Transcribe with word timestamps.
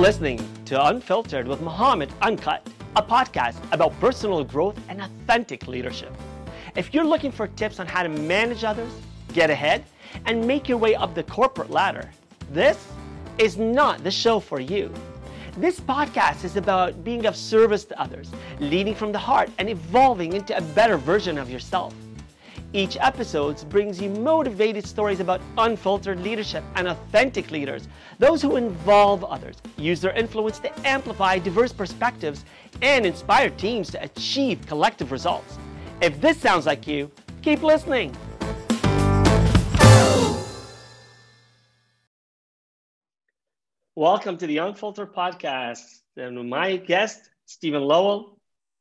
listening 0.00 0.40
to 0.64 0.82
Unfiltered 0.86 1.46
with 1.46 1.60
Muhammad 1.60 2.10
Uncut, 2.22 2.66
a 2.96 3.02
podcast 3.02 3.58
about 3.70 3.92
personal 4.00 4.42
growth 4.42 4.74
and 4.88 5.02
authentic 5.02 5.68
leadership. 5.68 6.10
If 6.74 6.94
you're 6.94 7.04
looking 7.04 7.30
for 7.30 7.48
tips 7.48 7.78
on 7.78 7.86
how 7.86 8.02
to 8.02 8.08
manage 8.08 8.64
others, 8.64 8.90
get 9.34 9.50
ahead, 9.50 9.84
and 10.24 10.46
make 10.46 10.70
your 10.70 10.78
way 10.78 10.94
up 10.94 11.14
the 11.14 11.24
corporate 11.24 11.68
ladder, 11.68 12.10
this 12.50 12.82
is 13.36 13.58
not 13.58 14.02
the 14.02 14.10
show 14.10 14.40
for 14.40 14.58
you. 14.58 14.90
This 15.58 15.78
podcast 15.78 16.44
is 16.44 16.56
about 16.56 17.04
being 17.04 17.26
of 17.26 17.36
service 17.36 17.84
to 17.84 18.00
others, 18.00 18.30
leading 18.58 18.94
from 18.94 19.12
the 19.12 19.18
heart, 19.18 19.50
and 19.58 19.68
evolving 19.68 20.32
into 20.32 20.56
a 20.56 20.62
better 20.62 20.96
version 20.96 21.36
of 21.36 21.50
yourself. 21.50 21.92
Each 22.72 22.96
episode 23.00 23.68
brings 23.68 24.00
you 24.00 24.10
motivated 24.10 24.86
stories 24.86 25.18
about 25.18 25.40
unfiltered 25.58 26.22
leadership 26.22 26.62
and 26.76 26.86
authentic 26.86 27.50
leaders, 27.50 27.88
those 28.20 28.40
who 28.40 28.54
involve 28.54 29.24
others, 29.24 29.56
use 29.76 30.00
their 30.00 30.12
influence 30.12 30.60
to 30.60 30.86
amplify 30.86 31.40
diverse 31.40 31.72
perspectives, 31.72 32.44
and 32.80 33.04
inspire 33.04 33.50
teams 33.50 33.90
to 33.90 34.00
achieve 34.04 34.64
collective 34.68 35.10
results. 35.10 35.58
If 36.00 36.20
this 36.20 36.38
sounds 36.38 36.64
like 36.64 36.86
you, 36.86 37.10
keep 37.42 37.64
listening. 37.64 38.14
Welcome 43.96 44.38
to 44.38 44.46
the 44.46 44.58
Unfiltered 44.58 45.12
Podcast. 45.12 46.02
And 46.16 46.48
my 46.48 46.76
guest, 46.76 47.30
Steven 47.46 47.82
Lowell. 47.82 48.38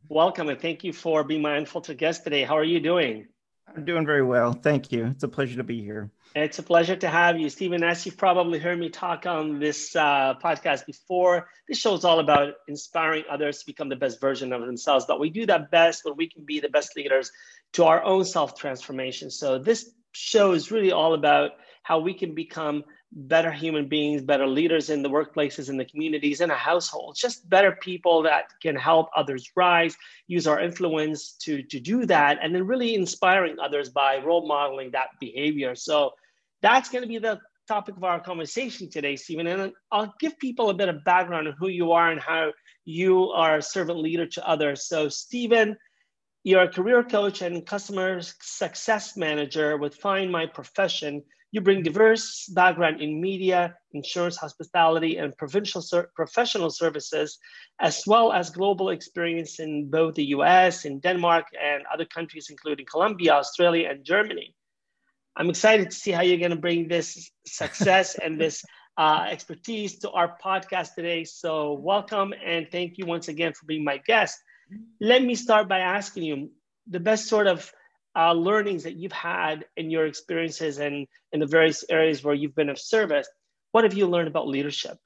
Welcome 0.09 0.49
and 0.49 0.61
thank 0.61 0.83
you 0.83 0.93
for 0.93 1.23
being 1.23 1.41
my 1.41 1.57
unfiltered 1.57 1.97
guest 1.97 2.23
today. 2.23 2.43
How 2.43 2.55
are 2.55 2.63
you 2.63 2.79
doing? 2.79 3.29
I'm 3.75 3.85
doing 3.85 4.05
very 4.05 4.23
well. 4.23 4.53
Thank 4.53 4.91
you. 4.91 5.07
It's 5.07 5.23
a 5.23 5.27
pleasure 5.27 5.57
to 5.57 5.63
be 5.63 5.81
here. 5.81 6.11
It's 6.35 6.59
a 6.59 6.63
pleasure 6.63 6.95
to 6.95 7.07
have 7.07 7.39
you, 7.39 7.49
Steven. 7.49 7.83
As 7.83 8.05
you've 8.05 8.17
probably 8.17 8.59
heard 8.59 8.79
me 8.79 8.89
talk 8.89 9.25
on 9.25 9.59
this 9.59 9.95
uh, 9.95 10.35
podcast 10.43 10.85
before, 10.85 11.47
this 11.67 11.79
show 11.79 11.95
is 11.95 12.05
all 12.05 12.19
about 12.19 12.53
inspiring 12.67 13.23
others 13.29 13.59
to 13.59 13.65
become 13.65 13.89
the 13.89 13.95
best 13.95 14.21
version 14.21 14.53
of 14.53 14.61
themselves. 14.61 15.05
But 15.07 15.19
we 15.19 15.29
do 15.29 15.45
that 15.47 15.71
best 15.71 16.05
when 16.05 16.15
we 16.17 16.29
can 16.29 16.45
be 16.45 16.59
the 16.59 16.69
best 16.69 16.95
leaders 16.95 17.31
to 17.73 17.85
our 17.85 18.03
own 18.03 18.25
self 18.25 18.55
transformation. 18.55 19.31
So, 19.31 19.57
this 19.57 19.91
show 20.11 20.51
is 20.51 20.71
really 20.71 20.91
all 20.91 21.13
about 21.13 21.51
how 21.83 21.99
we 21.99 22.13
can 22.13 22.35
become 22.35 22.83
better 23.11 23.51
human 23.51 23.87
beings, 23.87 24.21
better 24.21 24.45
leaders 24.45 24.89
in 24.89 25.01
the 25.01 25.09
workplaces, 25.09 25.69
in 25.69 25.77
the 25.77 25.85
communities, 25.85 26.41
in 26.41 26.51
a 26.51 26.55
household, 26.55 27.17
just 27.19 27.49
better 27.49 27.71
people 27.81 28.21
that 28.23 28.51
can 28.61 28.75
help 28.75 29.09
others 29.15 29.51
rise, 29.55 29.97
use 30.27 30.45
our 30.45 30.59
influence 30.59 31.33
to, 31.33 31.63
to 31.63 31.79
do 31.79 32.05
that, 32.05 32.37
and 32.41 32.53
then 32.53 32.67
really 32.67 32.93
inspiring 32.95 33.57
others 33.59 33.89
by 33.89 34.17
role 34.19 34.47
modeling 34.47 34.91
that 34.91 35.09
behavior. 35.19 35.73
So 35.75 36.11
that's 36.61 36.89
going 36.89 37.01
to 37.01 37.07
be 37.07 37.17
the 37.17 37.39
topic 37.67 37.97
of 37.97 38.03
our 38.03 38.19
conversation 38.19 38.89
today, 38.89 39.15
Steven. 39.15 39.47
And 39.47 39.73
I'll 39.91 40.13
give 40.19 40.37
people 40.37 40.69
a 40.69 40.73
bit 40.73 40.89
of 40.89 41.03
background 41.03 41.47
on 41.47 41.55
who 41.57 41.67
you 41.67 41.91
are 41.93 42.11
and 42.11 42.21
how 42.21 42.51
you 42.85 43.29
are 43.29 43.57
a 43.57 43.61
servant 43.61 43.99
leader 43.99 44.25
to 44.27 44.47
others. 44.47 44.87
So, 44.87 45.09
Steven, 45.09 45.77
you're 46.43 46.63
a 46.63 46.71
career 46.71 47.03
coach 47.03 47.41
and 47.41 47.65
customer 47.65 48.21
success 48.21 49.17
manager 49.17 49.77
with 49.77 49.95
Find 49.95 50.31
My 50.31 50.45
Profession 50.45 51.23
you 51.51 51.61
bring 51.61 51.81
diverse 51.81 52.45
background 52.53 53.01
in 53.01 53.19
media, 53.19 53.75
insurance, 53.93 54.37
hospitality, 54.37 55.17
and 55.17 55.35
provincial 55.37 55.81
ser- 55.81 56.11
professional 56.15 56.69
services, 56.69 57.39
as 57.79 58.03
well 58.05 58.31
as 58.31 58.49
global 58.49 58.89
experience 58.89 59.59
in 59.59 59.89
both 59.89 60.15
the 60.15 60.25
US, 60.25 60.85
in 60.85 60.99
Denmark, 60.99 61.45
and 61.59 61.83
other 61.91 62.05
countries, 62.05 62.47
including 62.49 62.85
Colombia, 62.85 63.33
Australia, 63.33 63.89
and 63.89 64.05
Germany. 64.05 64.55
I'm 65.35 65.49
excited 65.49 65.89
to 65.89 65.95
see 65.95 66.11
how 66.11 66.21
you're 66.21 66.37
going 66.37 66.51
to 66.51 66.57
bring 66.57 66.87
this 66.87 67.31
success 67.45 68.15
and 68.15 68.39
this 68.39 68.63
uh, 68.97 69.25
expertise 69.29 69.97
to 69.99 70.11
our 70.11 70.37
podcast 70.43 70.93
today. 70.93 71.23
So, 71.23 71.73
welcome 71.73 72.33
and 72.45 72.67
thank 72.71 72.97
you 72.97 73.05
once 73.05 73.27
again 73.27 73.53
for 73.53 73.65
being 73.65 73.83
my 73.83 73.97
guest. 73.97 74.37
Let 74.99 75.23
me 75.23 75.35
start 75.35 75.67
by 75.67 75.79
asking 75.79 76.23
you 76.23 76.51
the 76.87 76.99
best 76.99 77.27
sort 77.27 77.47
of 77.47 77.71
uh, 78.15 78.33
learnings 78.33 78.83
that 78.83 78.95
you've 78.95 79.11
had 79.11 79.65
in 79.77 79.89
your 79.89 80.05
experiences 80.05 80.79
and 80.79 81.07
in 81.31 81.39
the 81.39 81.45
various 81.45 81.85
areas 81.89 82.23
where 82.23 82.33
you've 82.33 82.55
been 82.55 82.69
of 82.69 82.79
service. 82.79 83.27
What 83.71 83.83
have 83.83 83.93
you 83.93 84.07
learned 84.07 84.27
about 84.27 84.47
leadership? 84.47 84.97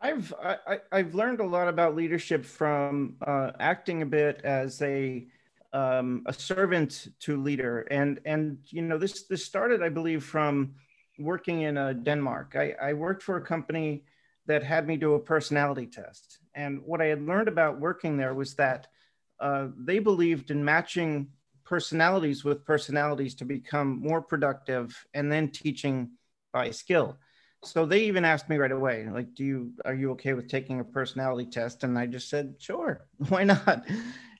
I've 0.00 0.32
I, 0.40 0.78
have 0.92 1.14
learned 1.14 1.40
a 1.40 1.46
lot 1.46 1.66
about 1.66 1.96
leadership 1.96 2.44
from 2.44 3.16
uh, 3.26 3.50
acting 3.58 4.02
a 4.02 4.06
bit 4.06 4.42
as 4.44 4.80
a 4.82 5.26
um, 5.72 6.22
a 6.26 6.32
servant 6.32 7.08
to 7.20 7.42
leader, 7.42 7.80
and 7.90 8.20
and 8.24 8.58
you 8.66 8.82
know 8.82 8.96
this 8.96 9.24
this 9.24 9.44
started 9.44 9.82
I 9.82 9.88
believe 9.88 10.22
from 10.22 10.74
working 11.18 11.62
in 11.62 11.76
uh, 11.76 11.94
Denmark. 11.94 12.54
I, 12.54 12.74
I 12.80 12.92
worked 12.92 13.24
for 13.24 13.38
a 13.38 13.44
company 13.44 14.04
that 14.46 14.62
had 14.62 14.86
me 14.86 14.96
do 14.96 15.14
a 15.14 15.18
personality 15.18 15.86
test, 15.86 16.38
and 16.54 16.80
what 16.84 17.00
I 17.00 17.06
had 17.06 17.22
learned 17.22 17.48
about 17.48 17.80
working 17.80 18.16
there 18.16 18.34
was 18.34 18.54
that 18.54 18.86
uh, 19.40 19.66
they 19.76 19.98
believed 19.98 20.52
in 20.52 20.64
matching 20.64 21.28
personalities 21.68 22.44
with 22.44 22.64
personalities 22.64 23.34
to 23.34 23.44
become 23.44 24.00
more 24.00 24.22
productive 24.22 24.96
and 25.12 25.30
then 25.30 25.50
teaching 25.50 26.10
by 26.50 26.70
skill. 26.70 27.18
So 27.62 27.84
they 27.84 28.04
even 28.04 28.24
asked 28.24 28.48
me 28.48 28.56
right 28.56 28.72
away 28.72 29.06
like 29.12 29.34
do 29.34 29.44
you 29.44 29.72
are 29.84 29.94
you 29.94 30.12
okay 30.12 30.32
with 30.32 30.48
taking 30.48 30.80
a 30.80 30.84
personality 30.84 31.50
test? 31.50 31.84
And 31.84 31.98
i 31.98 32.06
just 32.06 32.30
said 32.30 32.54
sure 32.58 33.04
why 33.28 33.44
not? 33.44 33.84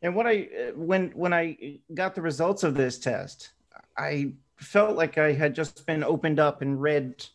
And 0.00 0.16
what 0.16 0.26
i 0.26 0.48
when 0.74 1.10
when 1.10 1.34
i 1.34 1.80
got 1.92 2.14
the 2.14 2.22
results 2.22 2.62
of 2.62 2.74
this 2.74 2.98
test 2.98 3.50
i 3.96 4.32
felt 4.56 4.96
like 4.96 5.18
i 5.18 5.32
had 5.32 5.54
just 5.54 5.84
been 5.84 6.04
opened 6.04 6.38
up 6.38 6.62
and 6.62 6.80
read 6.80 7.26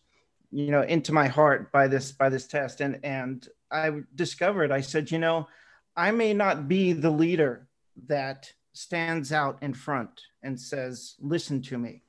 you 0.52 0.72
know 0.72 0.84
into 0.84 1.12
my 1.12 1.28
heart 1.28 1.72
by 1.72 1.88
this 1.88 2.14
by 2.14 2.30
this 2.30 2.48
test. 2.48 2.82
And 2.82 3.00
and 3.04 3.48
i 3.70 3.92
discovered 4.16 4.72
i 4.72 4.82
said 4.82 5.12
you 5.12 5.20
know 5.20 5.48
i 5.96 6.10
may 6.12 6.34
not 6.34 6.68
be 6.68 6.94
the 6.94 7.12
leader 7.12 7.68
that 8.08 8.54
stands 8.74 9.32
out 9.32 9.58
in 9.62 9.74
front 9.74 10.22
and 10.42 10.60
says, 10.60 11.16
Listen 11.20 11.62
to 11.64 11.78
me. 11.78 12.04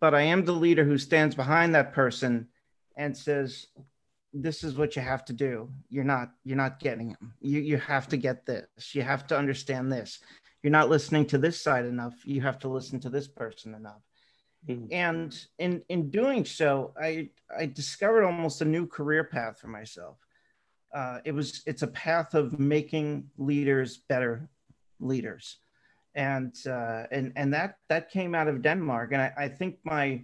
But 0.00 0.14
I 0.14 0.22
am 0.22 0.44
the 0.44 0.52
leader 0.52 0.84
who 0.84 0.98
stands 0.98 1.34
behind 1.34 1.74
that 1.74 1.92
person 1.92 2.48
and 2.96 3.16
says, 3.16 3.68
This 4.32 4.64
is 4.64 4.76
what 4.76 4.96
you 4.96 5.02
have 5.02 5.24
to 5.26 5.32
do. 5.32 5.70
You're 5.88 6.04
not, 6.04 6.32
you're 6.44 6.56
not 6.56 6.80
getting 6.80 7.10
him. 7.10 7.34
You, 7.40 7.60
you 7.60 7.76
have 7.78 8.08
to 8.08 8.16
get 8.16 8.44
this. 8.44 8.94
You 8.94 9.02
have 9.02 9.26
to 9.28 9.38
understand 9.38 9.90
this. 9.90 10.18
You're 10.62 10.72
not 10.72 10.90
listening 10.90 11.26
to 11.26 11.38
this 11.38 11.60
side 11.60 11.86
enough. 11.86 12.14
You 12.24 12.40
have 12.42 12.58
to 12.60 12.68
listen 12.68 13.00
to 13.00 13.10
this 13.10 13.28
person 13.28 13.74
enough. 13.74 14.02
Mm-hmm. 14.68 14.92
And 14.92 15.46
in 15.58 15.82
in 15.88 16.10
doing 16.10 16.44
so, 16.44 16.94
I 17.00 17.30
I 17.56 17.66
discovered 17.66 18.24
almost 18.24 18.60
a 18.60 18.64
new 18.64 18.86
career 18.86 19.24
path 19.24 19.58
for 19.58 19.66
myself. 19.66 20.18
Uh, 20.94 21.18
it 21.24 21.32
was 21.32 21.62
it's 21.66 21.82
a 21.82 21.88
path 21.88 22.34
of 22.34 22.60
making 22.60 23.24
leaders 23.38 23.96
better 24.08 24.48
leaders 25.00 25.58
and 26.14 26.54
uh, 26.66 27.04
and 27.10 27.32
and 27.36 27.52
that 27.54 27.76
that 27.88 28.10
came 28.10 28.34
out 28.34 28.48
of 28.48 28.62
Denmark. 28.62 29.12
And 29.12 29.22
I, 29.22 29.32
I 29.36 29.48
think 29.48 29.78
my 29.84 30.22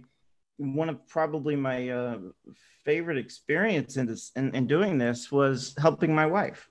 one 0.57 0.89
of 0.89 1.07
probably 1.07 1.55
my 1.55 1.89
uh, 1.89 2.17
favorite 2.83 3.17
experience 3.17 3.97
in 3.97 4.05
this 4.05 4.31
in, 4.35 4.53
in, 4.55 4.67
doing 4.67 4.97
this 4.97 5.31
was 5.31 5.73
helping 5.79 6.13
my 6.13 6.25
wife. 6.25 6.69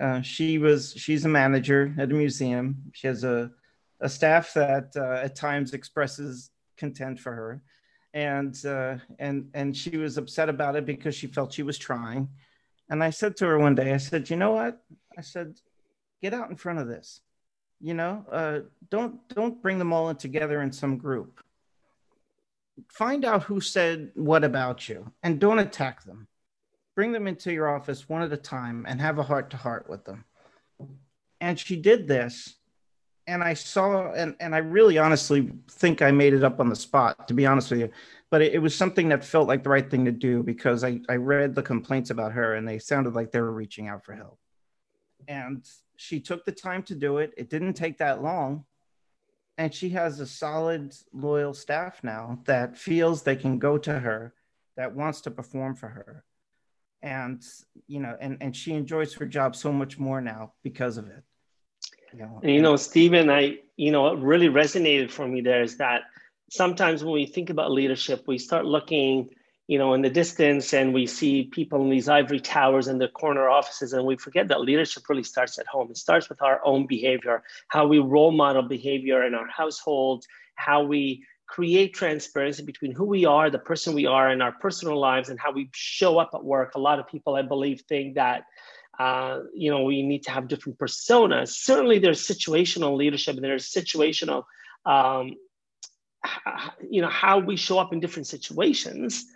Uh, 0.00 0.20
she 0.20 0.58
was 0.58 0.94
she's 0.96 1.24
a 1.24 1.28
manager 1.28 1.94
at 1.98 2.10
a 2.10 2.14
museum. 2.14 2.76
She 2.92 3.06
has 3.06 3.24
a 3.24 3.50
a 4.00 4.08
staff 4.08 4.54
that 4.54 4.92
uh, 4.96 5.24
at 5.24 5.34
times 5.34 5.74
expresses 5.74 6.50
contempt 6.76 7.20
for 7.20 7.34
her, 7.34 7.62
and 8.14 8.54
uh, 8.64 8.96
and 9.18 9.50
and 9.54 9.76
she 9.76 9.96
was 9.96 10.18
upset 10.18 10.48
about 10.48 10.76
it 10.76 10.86
because 10.86 11.14
she 11.14 11.26
felt 11.26 11.52
she 11.52 11.62
was 11.62 11.78
trying. 11.78 12.28
And 12.88 13.04
I 13.04 13.10
said 13.10 13.36
to 13.36 13.46
her 13.46 13.58
one 13.58 13.76
day, 13.76 13.92
I 13.92 13.98
said, 13.98 14.28
you 14.30 14.36
know 14.36 14.50
what? 14.50 14.82
I 15.16 15.20
said, 15.20 15.54
get 16.20 16.34
out 16.34 16.50
in 16.50 16.56
front 16.56 16.80
of 16.80 16.88
this 16.88 17.20
you 17.80 17.94
know 17.94 18.24
uh, 18.30 18.60
don't 18.90 19.28
don't 19.28 19.62
bring 19.62 19.78
them 19.78 19.92
all 19.92 20.10
in 20.10 20.16
together 20.16 20.62
in 20.62 20.72
some 20.72 20.96
group. 20.96 21.40
Find 22.88 23.24
out 23.24 23.44
who 23.44 23.60
said 23.60 24.10
what 24.14 24.44
about 24.44 24.88
you 24.88 25.12
and 25.22 25.38
don't 25.38 25.58
attack 25.58 26.04
them. 26.04 26.26
Bring 26.94 27.12
them 27.12 27.26
into 27.26 27.52
your 27.52 27.68
office 27.68 28.08
one 28.08 28.22
at 28.22 28.32
a 28.32 28.36
time 28.36 28.84
and 28.88 29.00
have 29.00 29.18
a 29.18 29.22
heart 29.22 29.50
to 29.50 29.56
heart 29.56 29.88
with 29.88 30.04
them. 30.04 30.24
And 31.40 31.58
she 31.58 31.76
did 31.76 32.06
this 32.06 32.56
and 33.26 33.44
i 33.44 33.54
saw 33.54 34.10
and, 34.12 34.34
and 34.40 34.54
i 34.54 34.58
really 34.58 34.98
honestly 34.98 35.52
think 35.70 36.02
i 36.02 36.10
made 36.10 36.32
it 36.32 36.42
up 36.42 36.58
on 36.58 36.68
the 36.68 36.74
spot 36.74 37.28
to 37.28 37.34
be 37.34 37.46
honest 37.46 37.70
with 37.70 37.80
you. 37.80 37.90
But 38.30 38.42
it, 38.42 38.54
it 38.54 38.58
was 38.58 38.74
something 38.74 39.08
that 39.08 39.24
felt 39.24 39.48
like 39.48 39.62
the 39.62 39.70
right 39.70 39.88
thing 39.88 40.04
to 40.04 40.12
do 40.12 40.42
because 40.42 40.84
I, 40.84 41.00
I 41.08 41.16
read 41.16 41.54
the 41.54 41.62
complaints 41.62 42.10
about 42.10 42.32
her 42.32 42.54
and 42.54 42.66
they 42.66 42.78
sounded 42.78 43.14
like 43.14 43.32
they 43.32 43.40
were 43.40 43.52
reaching 43.52 43.88
out 43.88 44.04
for 44.04 44.14
help. 44.14 44.38
And 45.26 45.66
she 46.00 46.18
took 46.18 46.46
the 46.46 46.52
time 46.52 46.82
to 46.84 46.94
do 46.94 47.18
it. 47.18 47.34
It 47.36 47.50
didn't 47.50 47.74
take 47.74 47.98
that 47.98 48.22
long. 48.22 48.64
And 49.58 49.72
she 49.72 49.90
has 49.90 50.18
a 50.18 50.26
solid, 50.26 50.94
loyal 51.12 51.52
staff 51.52 52.02
now 52.02 52.38
that 52.46 52.78
feels 52.78 53.22
they 53.22 53.36
can 53.36 53.58
go 53.58 53.76
to 53.76 53.98
her, 53.98 54.32
that 54.78 54.94
wants 54.94 55.20
to 55.22 55.30
perform 55.30 55.74
for 55.74 55.88
her. 55.88 56.24
And, 57.02 57.44
you 57.86 58.00
know, 58.00 58.16
and, 58.18 58.38
and 58.40 58.56
she 58.56 58.72
enjoys 58.72 59.12
her 59.14 59.26
job 59.26 59.54
so 59.54 59.70
much 59.70 59.98
more 59.98 60.22
now 60.22 60.54
because 60.62 60.96
of 60.96 61.06
it. 61.08 61.22
You 62.14 62.20
know, 62.20 62.40
you 62.42 62.62
know 62.62 62.76
Steven, 62.76 63.28
I, 63.28 63.58
you 63.76 63.92
know, 63.92 64.02
what 64.02 64.22
really 64.22 64.48
resonated 64.48 65.10
for 65.10 65.28
me 65.28 65.42
there 65.42 65.62
is 65.62 65.76
that 65.76 66.04
sometimes 66.50 67.04
when 67.04 67.12
we 67.12 67.26
think 67.26 67.50
about 67.50 67.72
leadership, 67.72 68.24
we 68.26 68.38
start 68.38 68.64
looking 68.64 69.28
you 69.70 69.78
know, 69.78 69.94
in 69.94 70.02
the 70.02 70.10
distance 70.10 70.74
and 70.74 70.92
we 70.92 71.06
see 71.06 71.44
people 71.44 71.80
in 71.80 71.90
these 71.90 72.08
ivory 72.08 72.40
towers 72.40 72.88
in 72.88 72.98
the 72.98 73.06
corner 73.06 73.48
offices 73.48 73.92
and 73.92 74.04
we 74.04 74.16
forget 74.16 74.48
that 74.48 74.62
leadership 74.62 75.08
really 75.08 75.22
starts 75.22 75.60
at 75.60 75.66
home. 75.68 75.88
It 75.92 75.96
starts 75.96 76.28
with 76.28 76.42
our 76.42 76.60
own 76.64 76.88
behavior, 76.88 77.44
how 77.68 77.86
we 77.86 78.00
role 78.00 78.32
model 78.32 78.62
behavior 78.62 79.24
in 79.24 79.32
our 79.32 79.46
households, 79.46 80.26
how 80.56 80.82
we 80.82 81.24
create 81.46 81.94
transparency 81.94 82.64
between 82.64 82.90
who 82.90 83.04
we 83.04 83.24
are, 83.24 83.48
the 83.48 83.60
person 83.60 83.94
we 83.94 84.06
are 84.06 84.32
in 84.32 84.42
our 84.42 84.50
personal 84.50 84.98
lives 84.98 85.28
and 85.28 85.38
how 85.38 85.52
we 85.52 85.70
show 85.72 86.18
up 86.18 86.30
at 86.34 86.42
work. 86.42 86.74
A 86.74 86.80
lot 86.80 86.98
of 86.98 87.06
people, 87.06 87.36
I 87.36 87.42
believe, 87.42 87.82
think 87.88 88.16
that 88.16 88.42
uh, 88.98 89.38
you 89.54 89.70
know, 89.70 89.84
we 89.84 90.02
need 90.02 90.24
to 90.24 90.32
have 90.32 90.48
different 90.48 90.80
personas. 90.80 91.50
Certainly, 91.50 92.00
there's 92.00 92.26
situational 92.26 92.96
leadership, 92.96 93.36
and 93.36 93.44
there's 93.44 93.70
situational, 93.70 94.42
um, 94.84 95.36
you 96.90 97.00
know, 97.00 97.08
how 97.08 97.38
we 97.38 97.54
show 97.54 97.78
up 97.78 97.92
in 97.92 98.00
different 98.00 98.26
situations. 98.26 99.26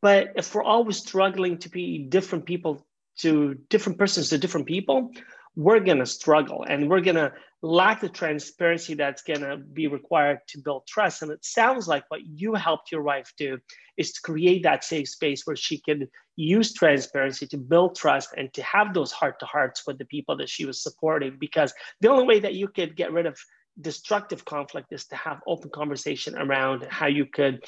But 0.00 0.32
if 0.36 0.54
we're 0.54 0.62
always 0.62 0.98
struggling 0.98 1.58
to 1.58 1.68
be 1.68 1.98
different 1.98 2.46
people 2.46 2.86
to 3.18 3.54
different 3.70 3.98
persons 3.98 4.28
to 4.30 4.38
different 4.38 4.66
people, 4.66 5.10
we're 5.56 5.80
gonna 5.80 6.06
struggle, 6.06 6.64
and 6.64 6.90
we're 6.90 7.00
gonna 7.00 7.32
lack 7.64 8.02
the 8.02 8.08
transparency 8.10 8.92
that's 8.92 9.22
going 9.22 9.40
to 9.40 9.56
be 9.56 9.86
required 9.86 10.38
to 10.46 10.58
build 10.58 10.86
trust. 10.86 11.22
And 11.22 11.32
it 11.32 11.42
sounds 11.42 11.88
like 11.88 12.04
what 12.08 12.20
you 12.22 12.54
helped 12.54 12.92
your 12.92 13.02
wife 13.02 13.32
do 13.38 13.58
is 13.96 14.12
to 14.12 14.20
create 14.20 14.64
that 14.64 14.84
safe 14.84 15.08
space 15.08 15.46
where 15.46 15.56
she 15.56 15.78
could 15.78 16.08
use 16.36 16.74
transparency 16.74 17.46
to 17.46 17.56
build 17.56 17.96
trust 17.96 18.34
and 18.36 18.52
to 18.52 18.62
have 18.62 18.92
those 18.92 19.12
heart 19.12 19.40
to 19.40 19.46
hearts 19.46 19.86
with 19.86 19.96
the 19.96 20.04
people 20.04 20.36
that 20.36 20.50
she 20.50 20.66
was 20.66 20.82
supporting. 20.82 21.38
Because 21.40 21.72
the 22.02 22.10
only 22.10 22.26
way 22.26 22.38
that 22.40 22.52
you 22.52 22.68
could 22.68 22.96
get 22.96 23.12
rid 23.12 23.24
of 23.24 23.38
destructive 23.80 24.44
conflict 24.44 24.92
is 24.92 25.06
to 25.06 25.16
have 25.16 25.40
open 25.46 25.70
conversation 25.70 26.36
around 26.36 26.86
how 26.90 27.06
you 27.06 27.24
could 27.24 27.64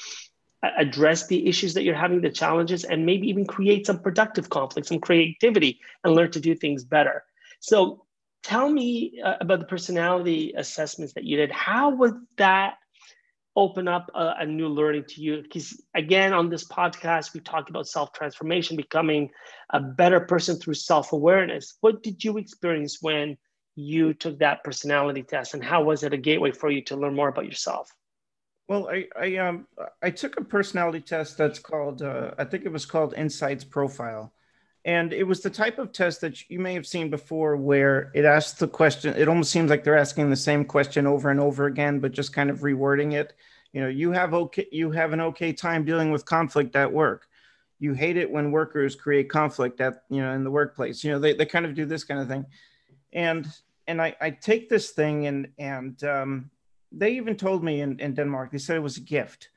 address 0.77 1.27
the 1.27 1.47
issues 1.47 1.73
that 1.73 1.83
you're 1.83 1.95
having, 1.95 2.21
the 2.21 2.29
challenges, 2.29 2.83
and 2.83 3.05
maybe 3.05 3.27
even 3.29 3.45
create 3.45 3.85
some 3.85 3.99
productive 3.99 4.49
conflict, 4.49 4.87
some 4.87 4.99
creativity, 4.99 5.79
and 6.03 6.15
learn 6.15 6.31
to 6.31 6.39
do 6.39 6.55
things 6.55 6.83
better. 6.83 7.23
So 7.59 8.05
tell 8.43 8.69
me 8.69 9.19
uh, 9.23 9.35
about 9.41 9.59
the 9.59 9.65
personality 9.65 10.53
assessments 10.57 11.13
that 11.13 11.23
you 11.23 11.37
did. 11.37 11.51
How 11.51 11.89
would 11.89 12.15
that 12.37 12.75
open 13.55 13.87
up 13.87 14.09
a, 14.13 14.35
a 14.39 14.45
new 14.45 14.67
learning 14.67 15.05
to 15.09 15.21
you? 15.21 15.41
Because 15.41 15.81
again, 15.95 16.33
on 16.33 16.49
this 16.49 16.67
podcast, 16.67 17.33
we 17.33 17.39
talk 17.39 17.69
about 17.69 17.87
self 17.87 18.13
transformation, 18.13 18.77
becoming 18.77 19.29
a 19.71 19.79
better 19.79 20.19
person 20.21 20.57
through 20.57 20.75
self 20.75 21.13
awareness. 21.13 21.77
What 21.81 22.03
did 22.03 22.23
you 22.23 22.37
experience 22.37 22.99
when 23.01 23.37
you 23.75 24.13
took 24.13 24.39
that 24.39 24.63
personality 24.63 25.23
test, 25.23 25.53
and 25.53 25.63
how 25.63 25.83
was 25.83 26.03
it 26.03 26.13
a 26.13 26.17
gateway 26.17 26.51
for 26.51 26.69
you 26.69 26.81
to 26.85 26.95
learn 26.97 27.15
more 27.15 27.29
about 27.29 27.45
yourself? 27.45 27.91
Well, 28.67 28.89
I 28.89 29.07
I 29.19 29.37
um 29.37 29.67
I 30.01 30.09
took 30.09 30.37
a 30.37 30.43
personality 30.43 31.01
test 31.01 31.37
that's 31.37 31.59
called 31.59 32.01
uh, 32.01 32.31
I 32.37 32.43
think 32.43 32.65
it 32.65 32.71
was 32.71 32.85
called 32.85 33.13
Insights 33.15 33.63
Profile, 33.63 34.33
and 34.83 35.13
it 35.13 35.23
was 35.23 35.41
the 35.41 35.49
type 35.49 35.79
of 35.79 35.91
test 35.91 36.21
that 36.21 36.49
you 36.49 36.59
may 36.59 36.73
have 36.73 36.87
seen 36.87 37.09
before 37.09 37.57
where 37.57 38.11
it 38.13 38.25
asks 38.25 38.57
the 38.59 38.67
question, 38.67 39.13
it 39.17 39.27
almost 39.27 39.51
seems 39.51 39.69
like 39.69 39.83
they're 39.83 39.97
asking 39.97 40.29
the 40.29 40.35
same 40.35 40.63
question 40.65 41.05
over 41.05 41.29
and 41.29 41.39
over 41.39 41.65
again, 41.65 41.99
but 41.99 42.13
just 42.13 42.33
kind 42.33 42.49
of 42.49 42.59
rewording 42.59 43.13
it. 43.13 43.33
You 43.73 43.81
know, 43.81 43.89
you 43.89 44.11
have 44.11 44.33
okay, 44.33 44.67
you 44.71 44.91
have 44.91 45.13
an 45.13 45.21
okay 45.21 45.53
time 45.53 45.83
dealing 45.85 46.11
with 46.11 46.25
conflict 46.25 46.75
at 46.75 46.91
work. 46.91 47.27
You 47.79 47.93
hate 47.93 48.17
it 48.17 48.31
when 48.31 48.51
workers 48.51 48.95
create 48.95 49.29
conflict 49.29 49.81
at, 49.81 50.03
you 50.09 50.21
know, 50.21 50.33
in 50.33 50.43
the 50.43 50.51
workplace. 50.51 51.03
You 51.03 51.11
know, 51.11 51.19
they, 51.19 51.33
they 51.33 51.45
kind 51.45 51.65
of 51.65 51.75
do 51.75 51.85
this 51.85 52.03
kind 52.03 52.19
of 52.19 52.27
thing. 52.27 52.45
And 53.13 53.45
and 53.87 54.01
I, 54.01 54.15
I 54.19 54.31
take 54.31 54.69
this 54.69 54.91
thing 54.91 55.27
and 55.27 55.49
and 55.57 56.01
um, 56.05 56.49
they 56.91 57.11
even 57.11 57.35
told 57.35 57.63
me 57.63 57.81
in, 57.81 57.99
in 57.99 58.13
Denmark, 58.13 58.51
they 58.51 58.57
said 58.57 58.77
it 58.77 58.81
was 58.83 58.97
a 58.97 59.01
gift 59.01 59.49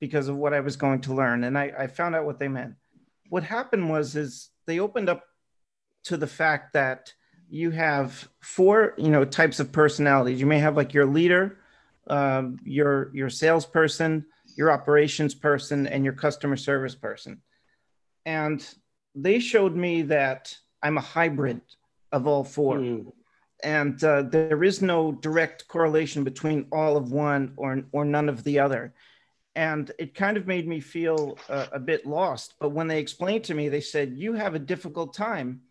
because 0.00 0.28
of 0.28 0.36
what 0.36 0.54
I 0.54 0.60
was 0.60 0.76
going 0.76 1.00
to 1.02 1.14
learn. 1.14 1.44
And 1.44 1.58
I, 1.58 1.72
I 1.76 1.86
found 1.86 2.14
out 2.14 2.24
what 2.24 2.38
they 2.38 2.48
meant. 2.48 2.74
What 3.28 3.42
happened 3.42 3.90
was 3.90 4.16
is 4.16 4.50
they 4.66 4.78
opened 4.78 5.08
up 5.08 5.24
to 6.04 6.16
the 6.16 6.26
fact 6.26 6.72
that 6.74 7.12
you 7.50 7.70
have 7.70 8.28
four 8.40 8.94
you 8.96 9.10
know 9.10 9.24
types 9.24 9.58
of 9.60 9.72
personalities 9.72 10.40
you 10.40 10.46
may 10.46 10.58
have 10.58 10.76
like 10.76 10.94
your 10.94 11.06
leader 11.06 11.58
um, 12.08 12.58
your 12.64 13.10
your 13.14 13.30
salesperson 13.30 14.24
your 14.56 14.70
operations 14.70 15.34
person 15.34 15.86
and 15.86 16.04
your 16.04 16.12
customer 16.12 16.56
service 16.56 16.94
person 16.94 17.40
and 18.26 18.74
they 19.14 19.38
showed 19.38 19.74
me 19.74 20.02
that 20.02 20.56
i'm 20.82 20.98
a 20.98 21.02
hybrid 21.02 21.60
of 22.12 22.26
all 22.26 22.44
four 22.44 22.76
mm. 22.76 23.12
And 23.62 24.02
uh, 24.04 24.22
there 24.22 24.62
is 24.62 24.80
no 24.80 25.12
direct 25.12 25.66
correlation 25.68 26.24
between 26.24 26.66
all 26.72 26.96
of 26.96 27.12
one 27.12 27.52
or 27.56 27.82
or 27.92 28.04
none 28.04 28.28
of 28.28 28.44
the 28.44 28.58
other 28.58 28.94
and 29.58 29.90
it 29.98 30.14
kind 30.14 30.36
of 30.36 30.46
made 30.46 30.68
me 30.68 30.78
feel 30.78 31.36
uh, 31.48 31.66
a 31.72 31.80
bit 31.80 32.06
lost. 32.06 32.54
But 32.60 32.68
when 32.68 32.86
they 32.86 33.00
explained 33.00 33.42
to 33.44 33.54
me, 33.54 33.68
they 33.68 33.80
said, 33.80 34.14
You 34.16 34.34
have 34.34 34.54
a 34.54 34.60
difficult 34.60 35.14
time 35.14 35.62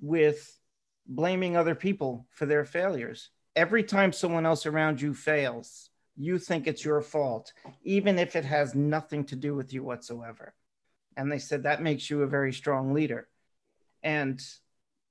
with 0.00 0.58
blaming 1.06 1.54
other 1.54 1.74
people 1.74 2.26
for 2.30 2.46
their 2.46 2.64
failures. 2.64 3.28
Every 3.54 3.82
time 3.82 4.14
someone 4.14 4.46
else 4.46 4.64
around 4.64 4.98
you 4.98 5.12
fails, 5.12 5.90
you 6.16 6.38
think 6.38 6.66
it's 6.66 6.86
your 6.86 7.02
fault, 7.02 7.52
even 7.82 8.18
if 8.18 8.34
it 8.34 8.46
has 8.46 8.74
nothing 8.74 9.24
to 9.24 9.36
do 9.36 9.54
with 9.54 9.74
you 9.74 9.82
whatsoever. 9.82 10.54
And 11.14 11.30
they 11.30 11.38
said 11.38 11.64
that 11.64 11.82
makes 11.82 12.08
you 12.08 12.22
a 12.22 12.26
very 12.26 12.52
strong 12.52 12.94
leader. 12.94 13.28
And 14.02 14.42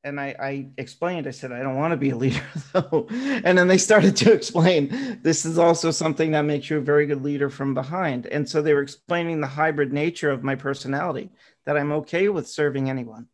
and 0.04 0.20
I, 0.20 0.36
I, 0.40 0.68
explained, 0.78 1.28
I 1.28 1.32
said, 1.32 1.52
I 1.52 1.64
don't 1.64 1.78
want 1.78 1.92
to 1.92 1.98
be 1.98 2.10
a 2.10 2.16
leader 2.16 2.44
though. 2.74 3.08
And 3.10 3.58
then 3.58 3.68
they 3.68 3.78
started 3.78 4.16
to 4.18 4.34
explain 4.34 5.20
this 5.24 5.46
is 5.46 5.58
also 5.58 5.92
something 5.92 6.32
that 6.32 6.42
makes 6.42 6.70
you 6.70 6.78
a 6.78 6.82
very 6.82 7.06
good 7.06 7.24
leader 7.24 7.50
from 7.50 7.74
behind. 7.74 8.26
And 8.28 8.48
so 8.48 8.62
they 8.62 8.74
were 8.74 8.82
explaining 8.82 9.40
the 9.40 9.48
hybrid 9.48 9.94
nature 9.94 10.30
of 10.30 10.44
my 10.44 10.56
personality 10.56 11.32
that 11.66 11.78
I'm 11.78 11.92
okay 11.94 12.28
with 12.28 12.48
serving 12.48 12.90
anyone. 12.90 13.28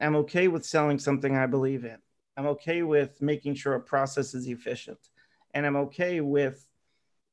I'm 0.00 0.16
okay 0.16 0.46
with 0.46 0.64
selling 0.64 0.98
something 0.98 1.36
I 1.36 1.46
believe 1.46 1.84
in. 1.84 1.98
I'm 2.36 2.46
okay 2.46 2.82
with 2.82 3.20
making 3.20 3.54
sure 3.54 3.74
a 3.74 3.80
process 3.80 4.34
is 4.34 4.46
efficient. 4.46 4.98
And 5.54 5.66
I'm 5.66 5.76
okay 5.76 6.20
with 6.20 6.64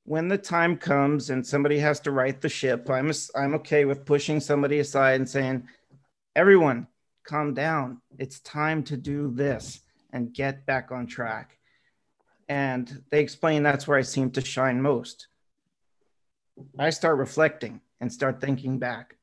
when 0.05 0.29
the 0.29 0.37
time 0.37 0.77
comes 0.77 1.29
and 1.29 1.45
somebody 1.45 1.77
has 1.79 1.99
to 2.01 2.11
right 2.11 2.39
the 2.39 2.49
ship, 2.49 2.89
I'm, 2.89 3.11
I'm 3.35 3.53
okay 3.55 3.85
with 3.85 4.05
pushing 4.05 4.39
somebody 4.39 4.79
aside 4.79 5.15
and 5.15 5.29
saying, 5.29 5.67
everyone, 6.35 6.87
calm 7.23 7.53
down. 7.53 8.01
It's 8.17 8.39
time 8.39 8.83
to 8.83 8.97
do 8.97 9.31
this 9.31 9.81
and 10.11 10.33
get 10.33 10.65
back 10.65 10.91
on 10.91 11.07
track. 11.07 11.57
And 12.49 13.03
they 13.09 13.21
explain 13.21 13.63
that's 13.63 13.87
where 13.87 13.97
I 13.97 14.03
seem 14.03 14.31
to 14.31 14.41
shine 14.41 14.81
most. 14.81 15.27
I 16.77 16.89
start 16.91 17.17
reflecting 17.17 17.81
and 17.99 18.11
start 18.11 18.41
thinking 18.41 18.79
back 18.79 19.15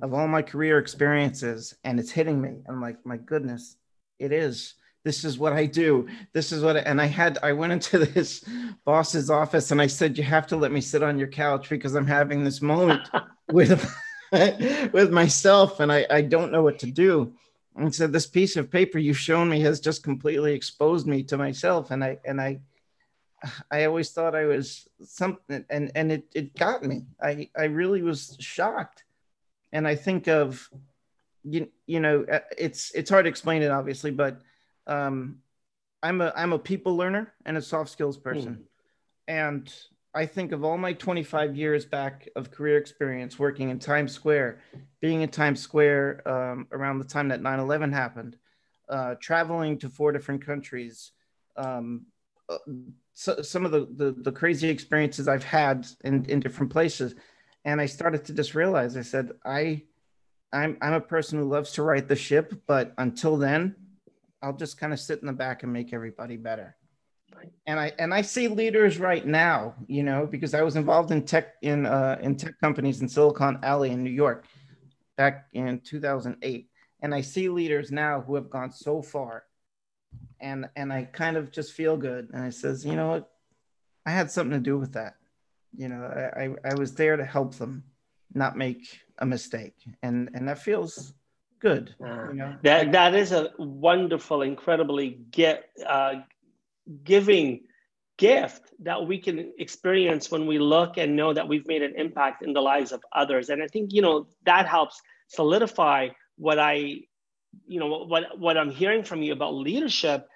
of 0.00 0.14
all 0.14 0.26
my 0.26 0.42
career 0.42 0.78
experiences, 0.78 1.74
and 1.84 2.00
it's 2.00 2.10
hitting 2.10 2.40
me. 2.40 2.62
I'm 2.66 2.80
like, 2.80 3.04
my 3.04 3.18
goodness, 3.18 3.76
it 4.18 4.32
is. 4.32 4.74
This 5.04 5.24
is 5.24 5.36
what 5.36 5.52
I 5.52 5.66
do. 5.66 6.08
This 6.32 6.52
is 6.52 6.62
what, 6.62 6.76
I, 6.76 6.80
and 6.80 7.00
I 7.00 7.06
had, 7.06 7.38
I 7.42 7.52
went 7.52 7.72
into 7.72 7.98
this 8.06 8.44
boss's 8.84 9.30
office 9.30 9.70
and 9.70 9.82
I 9.82 9.88
said, 9.88 10.16
You 10.16 10.24
have 10.24 10.46
to 10.48 10.56
let 10.56 10.72
me 10.72 10.80
sit 10.80 11.02
on 11.02 11.18
your 11.18 11.28
couch 11.28 11.68
because 11.68 11.94
I'm 11.94 12.06
having 12.06 12.44
this 12.44 12.62
moment 12.62 13.08
with, 13.52 13.94
with 14.92 15.10
myself 15.10 15.80
and 15.80 15.92
I, 15.92 16.06
I 16.08 16.22
don't 16.22 16.52
know 16.52 16.62
what 16.62 16.78
to 16.80 16.90
do. 16.90 17.34
And 17.76 17.94
said 17.94 18.12
this 18.12 18.26
piece 18.26 18.56
of 18.56 18.70
paper 18.70 18.98
you've 18.98 19.18
shown 19.18 19.48
me 19.48 19.60
has 19.60 19.78
just 19.80 20.02
completely 20.02 20.54
exposed 20.54 21.06
me 21.06 21.22
to 21.24 21.38
myself 21.38 21.90
and 21.90 22.04
i 22.04 22.18
and 22.24 22.38
i 22.38 22.60
i 23.70 23.84
always 23.84 24.10
thought 24.10 24.34
i 24.34 24.44
was 24.44 24.86
something 25.02 25.64
and 25.70 25.90
and 25.94 26.12
it, 26.12 26.24
it 26.34 26.54
got 26.54 26.82
me. 26.82 27.06
I 27.20 27.48
i 27.56 27.64
really 27.64 28.02
was 28.02 28.36
shocked. 28.40 29.04
And 29.72 29.86
i 29.88 29.94
think 29.94 30.28
of 30.28 30.68
you, 31.44 31.68
you 31.86 32.00
know 32.00 32.24
uh, 32.30 32.40
it's 32.56 32.90
it's 32.94 33.10
hard 33.10 33.24
to 33.24 33.30
explain 33.30 33.62
it 33.62 33.70
obviously 33.70 34.10
but 34.10 34.40
um 34.86 35.38
i'm 36.02 36.20
a 36.20 36.32
i'm 36.36 36.52
a 36.52 36.58
people 36.58 36.96
learner 36.96 37.32
and 37.44 37.56
a 37.56 37.62
soft 37.62 37.90
skills 37.90 38.16
person. 38.16 38.54
Mm. 38.54 38.64
and 39.28 39.74
I 40.14 40.26
think 40.26 40.52
of 40.52 40.62
all 40.62 40.76
my 40.76 40.92
25 40.92 41.56
years 41.56 41.86
back 41.86 42.28
of 42.36 42.50
career 42.50 42.76
experience 42.76 43.38
working 43.38 43.70
in 43.70 43.78
Times 43.78 44.12
Square, 44.12 44.60
being 45.00 45.22
in 45.22 45.30
Times 45.30 45.60
Square 45.60 46.28
um, 46.28 46.66
around 46.70 46.98
the 46.98 47.06
time 47.06 47.28
that 47.28 47.40
9 47.40 47.58
11 47.58 47.92
happened, 47.92 48.36
uh, 48.90 49.14
traveling 49.20 49.78
to 49.78 49.88
four 49.88 50.12
different 50.12 50.44
countries, 50.44 51.12
um, 51.56 52.06
uh, 52.48 52.58
so, 53.14 53.40
some 53.42 53.64
of 53.64 53.72
the, 53.72 53.88
the, 53.96 54.12
the, 54.12 54.32
crazy 54.32 54.68
experiences 54.68 55.28
I've 55.28 55.44
had 55.44 55.86
in, 56.04 56.24
in 56.26 56.40
different 56.40 56.72
places. 56.72 57.14
And 57.64 57.80
I 57.80 57.86
started 57.86 58.24
to 58.26 58.34
just 58.34 58.54
realize 58.54 58.96
I 58.96 59.02
said, 59.02 59.32
I, 59.44 59.82
I'm, 60.52 60.76
I'm 60.80 60.94
a 60.94 61.00
person 61.00 61.38
who 61.38 61.44
loves 61.44 61.72
to 61.72 61.82
right 61.82 62.06
the 62.06 62.16
ship, 62.16 62.54
but 62.66 62.94
until 62.98 63.36
then, 63.36 63.76
I'll 64.42 64.56
just 64.56 64.78
kind 64.78 64.92
of 64.92 65.00
sit 65.00 65.20
in 65.20 65.26
the 65.26 65.32
back 65.32 65.62
and 65.62 65.72
make 65.72 65.92
everybody 65.92 66.36
better 66.36 66.76
and 67.66 67.78
I 67.78 67.92
and 67.98 68.12
I 68.12 68.22
see 68.22 68.48
leaders 68.48 68.98
right 68.98 69.26
now, 69.26 69.74
you 69.86 70.02
know, 70.02 70.26
because 70.26 70.54
I 70.54 70.62
was 70.62 70.76
involved 70.76 71.10
in 71.10 71.24
tech 71.24 71.54
in 71.62 71.86
uh, 71.86 72.18
in 72.20 72.36
tech 72.36 72.58
companies 72.60 73.00
in 73.00 73.08
Silicon 73.08 73.58
Alley 73.62 73.90
in 73.90 74.02
New 74.02 74.10
York 74.10 74.46
back 75.16 75.46
in 75.52 75.80
2008, 75.80 76.68
and 77.02 77.14
I 77.14 77.20
see 77.20 77.48
leaders 77.48 77.92
now 77.92 78.20
who 78.20 78.34
have 78.34 78.50
gone 78.50 78.72
so 78.72 79.02
far, 79.02 79.44
and 80.40 80.68
and 80.76 80.92
I 80.92 81.04
kind 81.04 81.36
of 81.36 81.50
just 81.50 81.72
feel 81.72 81.96
good, 81.96 82.30
and 82.32 82.42
I 82.42 82.50
says, 82.50 82.84
you 82.84 82.96
know 82.96 83.08
what, 83.08 83.30
I 84.06 84.10
had 84.10 84.30
something 84.30 84.58
to 84.58 84.62
do 84.62 84.78
with 84.78 84.92
that, 84.94 85.14
you 85.76 85.88
know, 85.88 86.02
I 86.02 86.44
I, 86.44 86.72
I 86.72 86.74
was 86.74 86.94
there 86.94 87.16
to 87.16 87.24
help 87.24 87.54
them, 87.54 87.84
not 88.34 88.56
make 88.56 89.00
a 89.18 89.26
mistake, 89.26 89.76
and 90.02 90.30
and 90.34 90.48
that 90.48 90.58
feels 90.58 91.14
good. 91.62 91.94
Uh, 92.04 92.28
you 92.28 92.34
know? 92.34 92.56
That 92.62 92.92
that 92.92 93.14
is 93.14 93.32
a 93.32 93.50
wonderful, 93.58 94.42
incredibly 94.42 95.20
get 95.30 95.70
uh, 95.86 96.14
giving 97.04 97.62
gift 98.18 98.62
that 98.80 99.06
we 99.06 99.18
can 99.18 99.52
experience 99.58 100.30
when 100.30 100.46
we 100.46 100.58
look 100.58 100.96
and 100.96 101.16
know 101.16 101.32
that 101.32 101.48
we've 101.48 101.66
made 101.66 101.82
an 101.82 101.94
impact 101.96 102.42
in 102.42 102.52
the 102.52 102.60
lives 102.60 102.92
of 102.92 103.02
others. 103.12 103.48
And 103.48 103.62
I 103.62 103.66
think 103.66 103.92
you 103.92 104.02
know 104.02 104.26
that 104.44 104.68
helps 104.68 105.00
solidify 105.28 106.08
what 106.36 106.58
I, 106.58 106.74
you 107.66 107.80
know, 107.80 108.04
what 108.04 108.38
what 108.38 108.56
I'm 108.56 108.70
hearing 108.70 109.02
from 109.02 109.22
you 109.22 109.32
about 109.32 109.54
leadership 109.54 110.28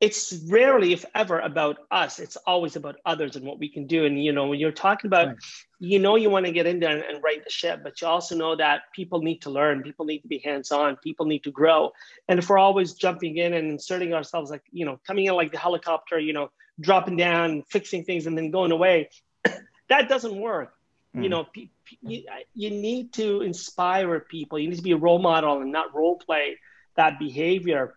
it's 0.00 0.34
rarely 0.48 0.92
if 0.92 1.04
ever 1.14 1.38
about 1.38 1.78
us. 1.90 2.18
It's 2.18 2.36
always 2.36 2.76
about 2.76 2.96
others 3.06 3.36
and 3.36 3.46
what 3.46 3.58
we 3.58 3.68
can 3.68 3.86
do. 3.86 4.04
And 4.04 4.22
you 4.22 4.32
know 4.32 4.46
when 4.48 4.58
you're 4.58 4.72
talking 4.72 5.08
about 5.08 5.28
right. 5.28 5.36
you 5.78 5.98
know 5.98 6.16
you 6.16 6.30
want 6.30 6.46
to 6.46 6.52
get 6.52 6.66
in 6.66 6.80
there 6.80 6.90
and, 6.90 7.02
and 7.02 7.22
right 7.22 7.42
the 7.42 7.50
ship 7.50 7.80
but 7.82 8.00
you 8.00 8.08
also 8.08 8.36
know 8.36 8.56
that 8.56 8.82
people 8.92 9.22
need 9.22 9.42
to 9.42 9.50
learn. 9.50 9.82
People 9.82 10.04
need 10.04 10.20
to 10.20 10.28
be 10.28 10.38
hands-on. 10.38 10.96
People 10.96 11.26
need 11.26 11.44
to 11.44 11.50
grow. 11.50 11.92
And 12.28 12.38
if 12.38 12.48
we're 12.48 12.58
always 12.58 12.94
jumping 12.94 13.36
in 13.36 13.54
and 13.54 13.70
inserting 13.70 14.14
ourselves 14.14 14.50
like 14.50 14.64
you 14.72 14.84
know 14.84 15.00
coming 15.06 15.26
in 15.26 15.34
like 15.34 15.52
the 15.52 15.58
helicopter 15.58 16.18
you 16.18 16.32
know 16.32 16.50
dropping 16.80 17.16
down 17.16 17.62
fixing 17.68 18.04
things 18.04 18.26
and 18.26 18.36
then 18.36 18.50
going 18.50 18.72
away 18.72 19.08
that 19.88 20.08
doesn't 20.08 20.36
work. 20.36 20.74
Mm. 21.16 21.22
you 21.22 21.28
know 21.28 21.44
pe- 21.44 21.70
pe- 21.86 21.96
you, 22.02 22.24
you 22.54 22.70
need 22.70 23.12
to 23.14 23.42
inspire 23.42 24.18
people. 24.20 24.58
You 24.58 24.68
need 24.68 24.76
to 24.76 24.82
be 24.82 24.92
a 24.92 24.96
role 24.96 25.20
model 25.20 25.60
and 25.60 25.70
not 25.70 25.94
role 25.94 26.16
play 26.16 26.58
that 26.96 27.18
behavior 27.18 27.94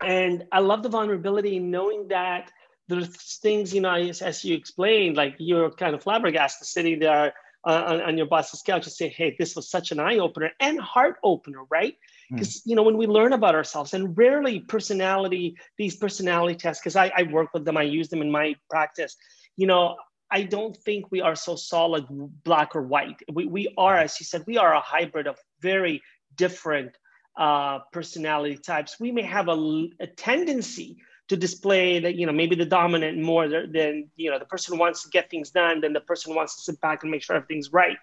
and 0.00 0.44
I 0.52 0.60
love 0.60 0.82
the 0.82 0.88
vulnerability 0.88 1.56
in 1.56 1.70
knowing 1.70 2.08
that 2.08 2.50
there's 2.88 3.08
things, 3.38 3.74
you 3.74 3.80
know, 3.80 3.94
as, 3.94 4.22
as 4.22 4.44
you 4.44 4.54
explained, 4.54 5.16
like 5.16 5.36
you're 5.38 5.70
kind 5.70 5.94
of 5.94 6.02
flabbergasted 6.02 6.66
sitting 6.66 6.98
there 6.98 7.34
uh, 7.66 7.84
on, 7.88 8.00
on, 8.02 8.16
your 8.16 8.26
boss's 8.26 8.62
couch 8.62 8.84
and 8.84 8.92
say, 8.92 9.08
hey, 9.08 9.34
this 9.38 9.56
was 9.56 9.68
such 9.68 9.90
an 9.90 9.98
eye 9.98 10.18
opener 10.18 10.50
and 10.60 10.78
heart 10.80 11.16
opener, 11.24 11.64
right? 11.68 11.96
Because, 12.30 12.58
mm. 12.58 12.62
you 12.66 12.76
know, 12.76 12.84
when 12.84 12.96
we 12.96 13.06
learn 13.06 13.32
about 13.32 13.56
ourselves 13.56 13.92
and 13.92 14.16
rarely 14.16 14.60
personality, 14.60 15.56
these 15.76 15.96
personality 15.96 16.54
tests, 16.54 16.80
because 16.80 16.94
I, 16.94 17.10
I 17.16 17.24
work 17.24 17.52
with 17.52 17.64
them, 17.64 17.76
I 17.76 17.82
use 17.82 18.08
them 18.08 18.22
in 18.22 18.30
my 18.30 18.54
practice, 18.70 19.16
you 19.56 19.66
know, 19.66 19.96
I 20.30 20.42
don't 20.42 20.76
think 20.76 21.10
we 21.10 21.20
are 21.20 21.36
so 21.36 21.56
solid 21.56 22.06
black 22.08 22.74
or 22.74 22.82
white. 22.82 23.20
We, 23.32 23.46
we 23.46 23.74
are, 23.78 23.96
as 23.96 24.18
you 24.20 24.24
said, 24.26 24.44
we 24.46 24.58
are 24.58 24.74
a 24.74 24.80
hybrid 24.80 25.26
of 25.26 25.38
very 25.60 26.02
different 26.36 26.96
uh, 27.36 27.80
personality 27.92 28.56
types, 28.56 28.98
we 28.98 29.12
may 29.12 29.22
have 29.22 29.48
a, 29.48 29.86
a, 30.00 30.06
tendency 30.06 30.96
to 31.28 31.36
display 31.36 31.98
that, 31.98 32.14
you 32.14 32.24
know, 32.24 32.32
maybe 32.32 32.56
the 32.56 32.64
dominant 32.64 33.20
more 33.20 33.48
than, 33.48 34.08
you 34.16 34.30
know, 34.30 34.38
the 34.38 34.44
person 34.44 34.78
wants 34.78 35.02
to 35.02 35.10
get 35.10 35.28
things 35.28 35.50
done, 35.50 35.80
then 35.80 35.92
the 35.92 36.00
person 36.00 36.34
wants 36.34 36.56
to 36.56 36.62
sit 36.62 36.80
back 36.80 37.02
and 37.02 37.10
make 37.10 37.22
sure 37.22 37.36
everything's 37.36 37.72
right. 37.72 37.98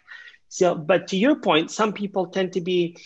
So, 0.49 0.75
but 0.75 1.07
to 1.07 1.17
your 1.17 1.37
point, 1.37 1.71
some 1.71 1.93
people 1.93 2.27
tend 2.27 2.53
to 2.53 2.61
be 2.61 2.97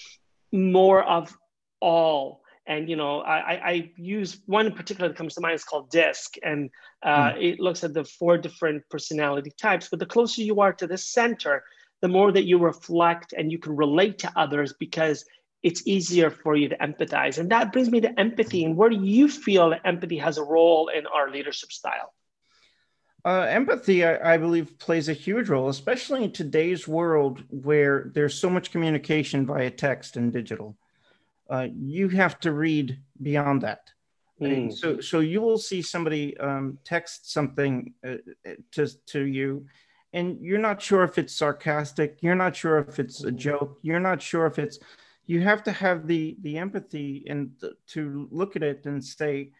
more 0.51 1.03
of 1.03 1.33
all. 1.79 2.41
And, 2.65 2.89
you 2.89 2.97
know, 2.97 3.21
I, 3.21 3.69
I 3.69 3.91
use 3.95 4.41
one 4.45 4.65
in 4.65 4.73
particular 4.73 5.07
that 5.07 5.17
comes 5.17 5.35
to 5.35 5.41
mind 5.41 5.55
is 5.55 5.63
called 5.63 5.89
DISC. 5.89 6.35
And 6.43 6.69
uh, 7.03 7.31
mm. 7.31 7.41
it 7.41 7.59
looks 7.61 7.85
at 7.85 7.93
the 7.93 8.03
four 8.03 8.37
different 8.37 8.83
personality 8.89 9.53
types. 9.57 9.87
But 9.87 9.99
the 9.99 10.05
closer 10.05 10.41
you 10.41 10.59
are 10.59 10.73
to 10.73 10.87
the 10.87 10.97
center, 10.97 11.63
the 12.01 12.09
more 12.09 12.33
that 12.33 12.43
you 12.43 12.57
reflect 12.57 13.33
and 13.37 13.51
you 13.51 13.59
can 13.59 13.75
relate 13.75 14.19
to 14.19 14.31
others 14.35 14.73
because 14.77 15.23
it's 15.63 15.85
easier 15.87 16.29
for 16.29 16.55
you 16.55 16.69
to 16.69 16.77
empathize. 16.77 17.37
And 17.37 17.51
that 17.51 17.73
brings 17.73 17.89
me 17.89 18.01
to 18.01 18.19
empathy. 18.19 18.63
And 18.63 18.77
where 18.77 18.89
do 18.89 19.03
you 19.03 19.27
feel 19.27 19.71
that 19.71 19.81
empathy 19.85 20.17
has 20.17 20.37
a 20.37 20.43
role 20.43 20.89
in 20.89 21.07
our 21.07 21.29
leadership 21.29 21.71
style? 21.71 22.13
Uh, 23.25 23.41
empathy, 23.49 24.05
I, 24.05 24.35
I, 24.35 24.37
believe, 24.37 24.77
plays 24.79 25.09
a 25.09 25.13
huge 25.13 25.49
role, 25.49 25.69
especially 25.69 26.23
in 26.23 26.31
today's 26.31 26.87
world 26.87 27.43
where 27.49 28.09
there's 28.13 28.35
so 28.35 28.49
much 28.49 28.71
communication 28.71 29.45
via 29.45 29.71
text 29.71 30.15
and 30.15 30.31
digital. 30.31 30.77
Uh, 31.49 31.67
you 31.75 32.07
have 32.09 32.39
to 32.41 32.53
read 32.53 32.99
beyond 33.21 33.63
that. 33.63 33.91
Mm. 34.41 34.71
So, 34.71 35.01
so 35.01 35.19
you 35.19 35.41
will 35.41 35.57
see 35.57 35.81
somebody 35.81 36.37
um, 36.37 36.77
text 36.83 37.31
something 37.31 37.93
uh, 38.07 38.17
to 38.73 38.87
to 39.07 39.25
you, 39.25 39.65
and 40.13 40.39
you're 40.39 40.59
not 40.59 40.81
sure 40.81 41.03
if 41.03 41.17
it's 41.17 41.33
sarcastic. 41.33 42.19
You're 42.21 42.35
not 42.35 42.55
sure 42.55 42.77
if 42.77 42.99
it's 42.99 43.23
a 43.23 43.31
joke. 43.31 43.79
You're 43.81 43.99
not 43.99 44.21
sure 44.21 44.45
if 44.45 44.59
it's 44.59 44.77
you 45.27 45.41
have 45.41 45.63
to 45.63 45.71
have 45.71 46.07
the 46.07 46.37
the 46.41 46.57
empathy 46.57 47.25
and 47.27 47.51
to 47.87 48.27
look 48.31 48.55
at 48.55 48.63
it 48.63 48.85
and 48.85 49.03
say 49.03 49.51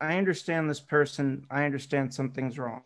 i 0.00 0.16
understand 0.18 0.68
this 0.68 0.80
person. 0.80 1.46
I 1.48 1.64
understand 1.64 2.12
something's 2.12 2.58
wrong. 2.58 2.82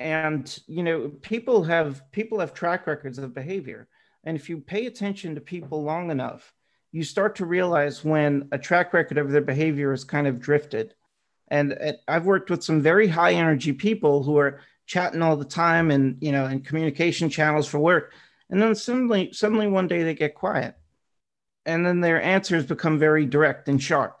And 0.00 0.58
you 0.66 0.82
know 0.82 1.12
people 1.20 1.62
have 1.64 2.10
people 2.10 2.40
have 2.40 2.54
track 2.54 2.86
records 2.86 3.18
of 3.18 3.34
behavior. 3.34 3.88
And 4.24 4.36
if 4.36 4.48
you 4.48 4.58
pay 4.58 4.86
attention 4.86 5.34
to 5.34 5.40
people 5.40 5.84
long 5.84 6.10
enough 6.10 6.52
you 6.94 7.02
start 7.04 7.36
to 7.36 7.46
realize 7.46 8.04
when 8.04 8.48
a 8.52 8.58
track 8.58 8.92
record 8.92 9.16
of 9.16 9.30
their 9.30 9.40
behavior 9.40 9.94
is 9.94 10.04
kind 10.04 10.26
of 10.26 10.40
drifted. 10.40 10.94
And 11.48 11.78
i've 12.08 12.24
worked 12.26 12.50
with 12.50 12.64
some 12.64 12.80
very 12.80 13.08
high 13.08 13.34
energy 13.34 13.72
people 13.72 14.22
who 14.22 14.38
are 14.38 14.60
chatting 14.86 15.22
all 15.22 15.36
the 15.36 15.44
time 15.44 15.90
and 15.90 16.16
you 16.20 16.32
know 16.32 16.46
in 16.46 16.62
communication 16.62 17.28
channels 17.28 17.68
for 17.68 17.78
work. 17.78 18.14
And 18.48 18.60
then 18.60 18.74
suddenly 18.74 19.32
suddenly 19.32 19.68
one 19.68 19.86
day 19.86 20.02
they 20.02 20.14
get 20.14 20.34
quiet 20.34 20.76
and 21.66 21.84
then 21.86 22.00
their 22.00 22.20
answers 22.20 22.66
become 22.66 22.98
very 22.98 23.26
direct 23.26 23.68
and 23.68 23.82
sharp. 23.82 24.18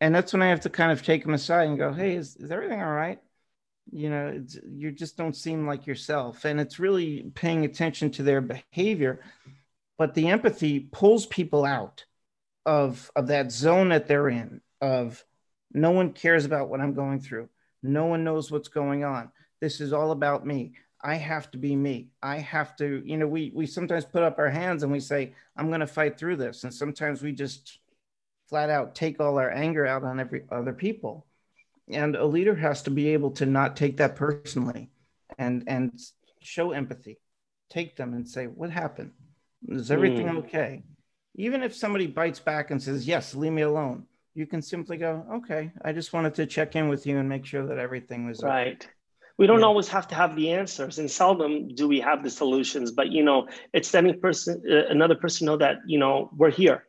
And 0.00 0.14
that's 0.14 0.32
when 0.32 0.42
I 0.42 0.48
have 0.48 0.60
to 0.60 0.70
kind 0.70 0.92
of 0.92 1.02
take 1.02 1.22
them 1.22 1.34
aside 1.34 1.68
and 1.68 1.78
go, 1.78 1.92
"Hey, 1.92 2.16
is, 2.16 2.36
is 2.36 2.50
everything 2.50 2.80
all 2.82 2.92
right?" 2.92 3.18
You 3.90 4.10
know, 4.10 4.44
you 4.68 4.92
just 4.92 5.16
don't 5.16 5.36
seem 5.36 5.66
like 5.66 5.86
yourself, 5.86 6.44
and 6.44 6.60
it's 6.60 6.78
really 6.78 7.30
paying 7.34 7.64
attention 7.64 8.10
to 8.12 8.22
their 8.22 8.40
behavior. 8.40 9.20
But 9.98 10.14
the 10.14 10.28
empathy 10.28 10.80
pulls 10.80 11.26
people 11.26 11.64
out 11.64 12.04
of 12.66 13.10
of 13.16 13.28
that 13.28 13.52
zone 13.52 13.90
that 13.90 14.06
they're 14.08 14.28
in. 14.28 14.60
Of 14.80 15.24
no 15.72 15.92
one 15.92 16.12
cares 16.12 16.44
about 16.44 16.68
what 16.68 16.80
I'm 16.80 16.94
going 16.94 17.20
through. 17.20 17.48
No 17.82 18.06
one 18.06 18.24
knows 18.24 18.50
what's 18.50 18.68
going 18.68 19.04
on. 19.04 19.30
This 19.60 19.80
is 19.80 19.92
all 19.92 20.10
about 20.10 20.46
me. 20.46 20.74
I 21.06 21.14
have 21.14 21.52
to 21.52 21.58
be 21.58 21.76
me. 21.76 22.08
I 22.20 22.38
have 22.38 22.74
to, 22.78 23.00
you 23.06 23.16
know, 23.16 23.28
we 23.28 23.52
we 23.54 23.64
sometimes 23.64 24.04
put 24.04 24.24
up 24.24 24.40
our 24.40 24.50
hands 24.50 24.82
and 24.82 24.90
we 24.90 24.98
say, 24.98 25.34
I'm 25.56 25.68
going 25.68 25.78
to 25.78 25.86
fight 25.86 26.18
through 26.18 26.34
this. 26.34 26.64
And 26.64 26.74
sometimes 26.74 27.22
we 27.22 27.30
just 27.30 27.78
flat 28.48 28.70
out 28.70 28.96
take 28.96 29.20
all 29.20 29.38
our 29.38 29.50
anger 29.50 29.86
out 29.86 30.02
on 30.02 30.18
every 30.18 30.42
other 30.50 30.72
people. 30.72 31.24
And 31.88 32.16
a 32.16 32.26
leader 32.26 32.56
has 32.56 32.82
to 32.82 32.90
be 32.90 33.10
able 33.10 33.30
to 33.32 33.46
not 33.46 33.76
take 33.76 33.98
that 33.98 34.16
personally 34.16 34.90
and 35.38 35.62
and 35.68 35.96
show 36.40 36.72
empathy. 36.72 37.20
Take 37.70 37.94
them 37.94 38.12
and 38.12 38.28
say, 38.28 38.48
"What 38.48 38.70
happened? 38.70 39.12
Is 39.68 39.92
everything 39.92 40.26
mm. 40.26 40.38
okay?" 40.38 40.82
Even 41.36 41.62
if 41.62 41.72
somebody 41.72 42.08
bites 42.08 42.40
back 42.40 42.72
and 42.72 42.82
says, 42.82 43.06
"Yes, 43.06 43.32
leave 43.32 43.52
me 43.52 43.62
alone." 43.62 44.06
You 44.34 44.46
can 44.46 44.60
simply 44.60 44.96
go, 44.96 45.24
"Okay, 45.34 45.70
I 45.82 45.92
just 45.92 46.12
wanted 46.12 46.34
to 46.34 46.46
check 46.46 46.74
in 46.74 46.88
with 46.88 47.06
you 47.06 47.18
and 47.18 47.28
make 47.28 47.46
sure 47.46 47.64
that 47.64 47.78
everything 47.78 48.26
was 48.26 48.42
right." 48.42 48.82
Okay 48.82 48.90
we 49.38 49.46
don't 49.46 49.60
yeah. 49.60 49.66
always 49.66 49.88
have 49.88 50.08
to 50.08 50.14
have 50.14 50.34
the 50.36 50.50
answers 50.50 50.98
and 50.98 51.10
seldom 51.10 51.68
do 51.74 51.88
we 51.88 52.00
have 52.00 52.22
the 52.22 52.30
solutions 52.30 52.90
but 52.90 53.12
you 53.12 53.22
know 53.22 53.46
it's 53.72 53.92
letting 53.92 54.18
person 54.20 54.62
uh, 54.70 54.86
another 54.88 55.14
person 55.14 55.46
know 55.46 55.56
that 55.56 55.76
you 55.86 55.98
know 55.98 56.30
we're 56.36 56.50
here 56.50 56.84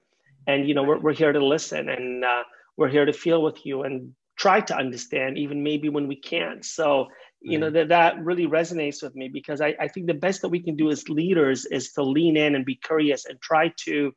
and 0.48 0.68
you 0.68 0.74
know 0.74 0.84
we're, 0.84 1.00
we're 1.00 1.14
here 1.14 1.32
to 1.32 1.46
listen 1.46 1.90
and 1.90 2.24
uh, 2.24 2.44
we're 2.78 2.90
here 2.90 3.06
to 3.06 3.14
feel 3.14 3.42
with 3.42 3.66
you 3.66 3.84
and 3.84 4.14
try 4.38 4.62
to 4.62 4.76
understand 4.76 5.38
even 5.38 5.64
maybe 5.64 5.90
when 5.90 6.08
we 6.08 6.16
can't 6.16 6.64
so 6.64 7.08
you 7.42 7.58
know 7.58 7.70
that 7.70 7.90
that 7.90 8.24
really 8.24 8.48
resonates 8.48 9.04
with 9.04 9.16
me 9.16 9.28
because 9.28 9.62
I, 9.62 9.76
I 9.80 9.88
think 9.88 10.08
the 10.08 10.14
best 10.14 10.42
that 10.42 10.50
we 10.50 10.60
can 10.60 10.76
do 10.76 10.90
as 10.90 11.08
leaders 11.08 11.66
is 11.66 11.92
to 11.94 12.04
lean 12.04 12.36
in 12.36 12.56
and 12.56 12.66
be 12.66 12.76
curious 12.76 13.26
and 13.26 13.40
try 13.40 13.72
to 13.86 14.12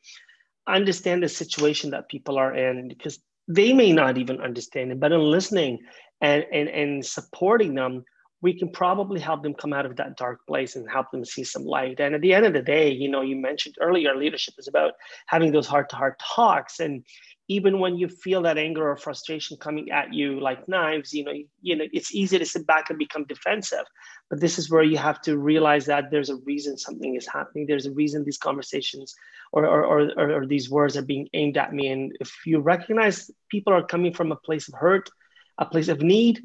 understand 0.67 1.23
the 1.23 1.29
situation 1.29 1.91
that 1.91 2.09
people 2.09 2.39
are 2.39 2.55
in 2.55 2.89
because 2.89 3.19
they 3.47 3.73
may 3.73 3.93
not 3.93 4.17
even 4.17 4.41
understand 4.41 4.93
it 4.93 5.01
but 5.01 5.13
in 5.13 5.21
listening 5.21 5.79
and 6.21 6.45
and, 6.53 6.69
and 6.69 7.05
supporting 7.05 7.75
them 7.75 8.05
we 8.43 8.59
can 8.59 8.71
probably 8.71 9.21
help 9.21 9.43
them 9.43 9.55
come 9.55 9.73
out 9.73 9.87
of 9.87 9.97
that 9.97 10.17
dark 10.17 10.47
place 10.47 10.77
and 10.77 10.91
help 10.91 11.11
them 11.11 11.25
see 11.25 11.45
some 11.45 11.65
light. 11.65 12.01
And 12.01 12.15
at 12.15 12.23
the 12.23 12.33
end 12.33 12.47
of 12.47 12.55
the 12.55 12.63
day, 12.63 12.91
you 12.91 13.11
know, 13.11 13.21
you 13.21 13.37
mentioned 13.37 13.77
earlier, 13.81 14.17
leadership 14.17 14.55
is 14.59 14.69
about 14.69 14.95
having 15.27 15.53
those 15.53 15.67
heart 15.67 15.91
to 15.91 15.97
heart 15.97 16.19
talks. 16.19 16.81
And 16.81 17.05
even 17.49 17.81
when 17.81 17.97
you 17.97 18.09
feel 18.09 18.43
that 18.43 18.57
anger 18.57 18.89
or 18.89 18.97
frustration 18.97 19.59
coming 19.59 19.91
at 19.91 20.15
you 20.15 20.41
like 20.41 20.69
knives, 20.69 21.13
you 21.13 21.25
know, 21.25 21.33
you 21.61 21.77
know, 21.77 21.85
it's 21.93 22.15
easy 22.15 22.39
to 22.39 22.47
sit 22.47 22.67
back 22.67 22.89
and 22.89 22.99
become 22.99 23.25
defensive. 23.25 23.85
But 24.31 24.41
this 24.41 24.59
is 24.59 24.71
where 24.71 24.85
you 24.85 24.97
have 24.97 25.21
to 25.23 25.37
realize 25.37 25.85
that 25.87 26.11
there's 26.11 26.31
a 26.31 26.37
reason 26.37 26.79
something 26.79 27.17
is 27.17 27.27
happening. 27.27 27.67
There's 27.67 27.87
a 27.87 27.93
reason 27.93 28.25
these 28.25 28.39
conversations 28.39 29.15
or 29.53 29.67
or, 29.67 29.85
or, 29.85 30.13
or, 30.17 30.33
or 30.33 30.47
these 30.47 30.71
words 30.71 30.97
are 30.97 31.03
being 31.03 31.29
aimed 31.35 31.59
at 31.59 31.75
me. 31.75 31.89
And 31.89 32.17
if 32.21 32.33
you 32.47 32.61
recognize 32.61 33.31
people 33.51 33.73
are 33.73 33.85
coming 33.85 34.15
from 34.15 34.33
a 34.33 34.37
place 34.37 34.69
of 34.69 34.75
hurt, 34.75 35.11
a 35.59 35.67
place 35.67 35.89
of 35.89 36.01
need, 36.01 36.41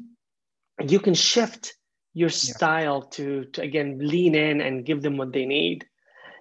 you 0.86 0.98
can 0.98 1.14
shift 1.14 1.74
your 2.16 2.30
style 2.30 3.02
yeah. 3.04 3.10
to, 3.16 3.44
to 3.52 3.62
again 3.62 3.98
lean 4.00 4.34
in 4.34 4.60
and 4.60 4.86
give 4.86 5.02
them 5.02 5.16
what 5.16 5.32
they 5.32 5.44
need. 5.44 5.86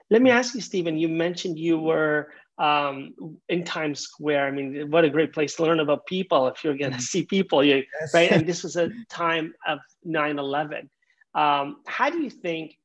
Let 0.10 0.22
me 0.22 0.30
ask 0.30 0.56
you, 0.56 0.62
Steven. 0.62 0.98
You 0.98 1.10
mentioned 1.10 1.60
you 1.60 1.78
were 1.78 2.32
um, 2.58 3.14
in 3.50 3.64
Times 3.64 4.00
Square. 4.00 4.48
I 4.48 4.52
mean, 4.52 4.90
what 4.90 5.04
a 5.04 5.10
great 5.10 5.34
place 5.34 5.56
to 5.56 5.64
learn 5.64 5.82
about 5.82 6.06
people 6.06 6.48
if 6.48 6.64
you're 6.64 6.78
going 6.78 6.92
to 6.92 6.98
mm-hmm. 6.98 7.02
see 7.02 7.26
people, 7.26 7.64
you, 7.64 7.84
yes. 8.02 8.14
right? 8.14 8.32
And 8.32 8.48
this 8.48 8.64
was 8.68 8.78
a 8.78 8.90
time 9.10 9.54
of 9.68 9.80
9 10.04 10.40
11. 10.40 10.90
Um, 11.34 11.82
how 11.86 12.10
do 12.10 12.22
you 12.22 12.30
think 12.30 12.78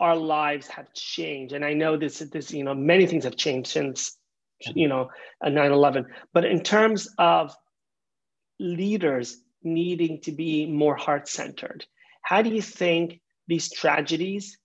our 0.00 0.16
lives 0.16 0.66
have 0.68 0.92
changed. 0.92 1.54
And 1.54 1.64
I 1.64 1.72
know 1.72 1.96
this, 1.96 2.18
this, 2.18 2.52
you 2.52 2.64
know, 2.64 2.74
many 2.74 3.06
things 3.06 3.24
have 3.24 3.36
changed 3.36 3.70
since, 3.70 4.16
you 4.74 4.88
know, 4.88 5.08
9-11. 5.44 6.06
But 6.32 6.44
in 6.44 6.62
terms 6.62 7.08
of 7.18 7.54
leaders 8.58 9.38
needing 9.62 10.20
to 10.22 10.32
be 10.32 10.66
more 10.66 10.96
heart-centered, 10.96 11.86
how 12.24 12.42
do 12.42 12.50
you 12.50 12.62
think 12.62 13.20
these 13.46 13.70
tragedies, 13.70 14.58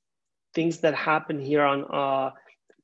things 0.55 0.79
that 0.79 0.95
happen 0.95 1.39
here 1.39 1.63
on, 1.63 1.85
uh, 1.93 2.31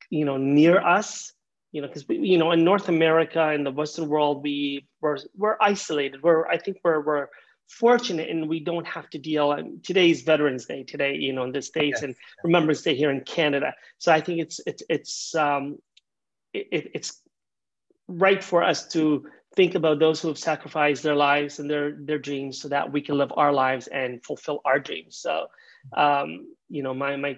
you 0.09 0.25
know, 0.25 0.37
near 0.37 0.79
us, 0.79 1.33
you 1.71 1.81
know, 1.81 1.87
because 1.87 2.05
you 2.07 2.37
know, 2.37 2.51
in 2.51 2.63
North 2.63 2.87
America, 2.87 3.51
in 3.51 3.63
the 3.63 3.71
Western 3.71 4.07
world, 4.07 4.43
we 4.43 4.87
we're 5.01 5.17
we're 5.35 5.57
isolated. 5.59 6.21
We're 6.21 6.47
I 6.47 6.57
think 6.57 6.77
we're 6.83 7.01
we're 7.01 7.27
fortunate 7.69 8.29
and 8.29 8.47
we 8.47 8.59
don't 8.59 8.85
have 8.85 9.09
to 9.09 9.17
deal 9.17 9.53
and 9.53 9.83
today's 9.83 10.21
veterans 10.21 10.65
day 10.65 10.83
today 10.83 11.15
you 11.15 11.33
know 11.33 11.43
in 11.43 11.51
the 11.51 11.61
states 11.61 11.97
yes. 11.99 12.03
and 12.03 12.15
remembrance 12.43 12.83
day 12.83 12.95
here 12.95 13.09
in 13.09 13.21
canada 13.21 13.73
so 13.97 14.11
i 14.11 14.21
think 14.21 14.39
it's 14.39 14.59
it's 14.67 14.83
it's 14.87 15.33
um 15.33 15.75
it, 16.53 16.91
it's 16.93 17.23
right 18.07 18.43
for 18.43 18.61
us 18.61 18.87
to 18.87 19.25
think 19.55 19.75
about 19.75 19.99
those 19.99 20.21
who 20.21 20.27
have 20.27 20.37
sacrificed 20.37 21.03
their 21.03 21.15
lives 21.15 21.59
and 21.59 21.69
their 21.69 21.91
their 21.91 22.19
dreams 22.19 22.59
so 22.59 22.67
that 22.69 22.91
we 22.91 23.01
can 23.01 23.17
live 23.17 23.31
our 23.35 23.53
lives 23.53 23.87
and 23.87 24.23
fulfill 24.23 24.59
our 24.65 24.79
dreams 24.79 25.17
so 25.17 25.47
um 25.95 26.47
you 26.69 26.83
know 26.83 26.93
my 26.93 27.15
my 27.15 27.37